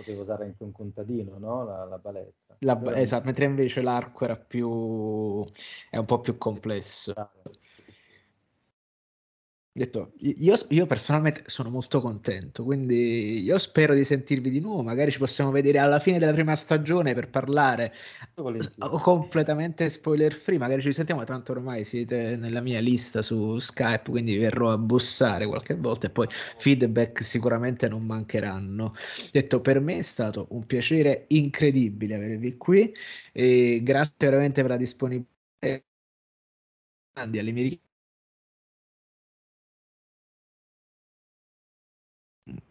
[0.00, 1.64] poteva usare anche un contadino, no?
[1.64, 2.56] La, la balestra.
[2.60, 5.44] La, esatto, mentre invece l'arco era più...
[5.88, 7.14] è un po' più complesso.
[9.72, 15.12] Detto, io, io, personalmente sono molto contento, quindi io spero di sentirvi di nuovo, magari
[15.12, 17.92] ci possiamo vedere alla fine della prima stagione per parlare
[19.00, 24.36] completamente spoiler free, magari ci sentiamo, tanto ormai siete nella mia lista su Skype, quindi
[24.36, 26.26] verrò a bussare qualche volta e poi
[26.58, 28.94] feedback sicuramente non mancheranno.
[29.30, 32.92] Detto, per me è stato un piacere incredibile avervi qui
[33.32, 35.28] e grazie veramente per la disponibilità.
[37.14, 37.80] Alle mie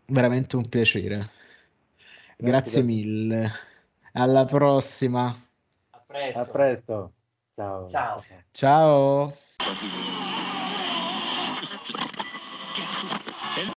[0.07, 1.17] veramente un piacere.
[2.37, 3.51] Grazie, Grazie mille.
[4.13, 5.35] Alla prossima.
[5.91, 6.39] A presto.
[6.39, 7.13] A presto.
[7.55, 7.89] Ciao.
[7.89, 8.23] Ciao.
[8.51, 9.33] Ciao.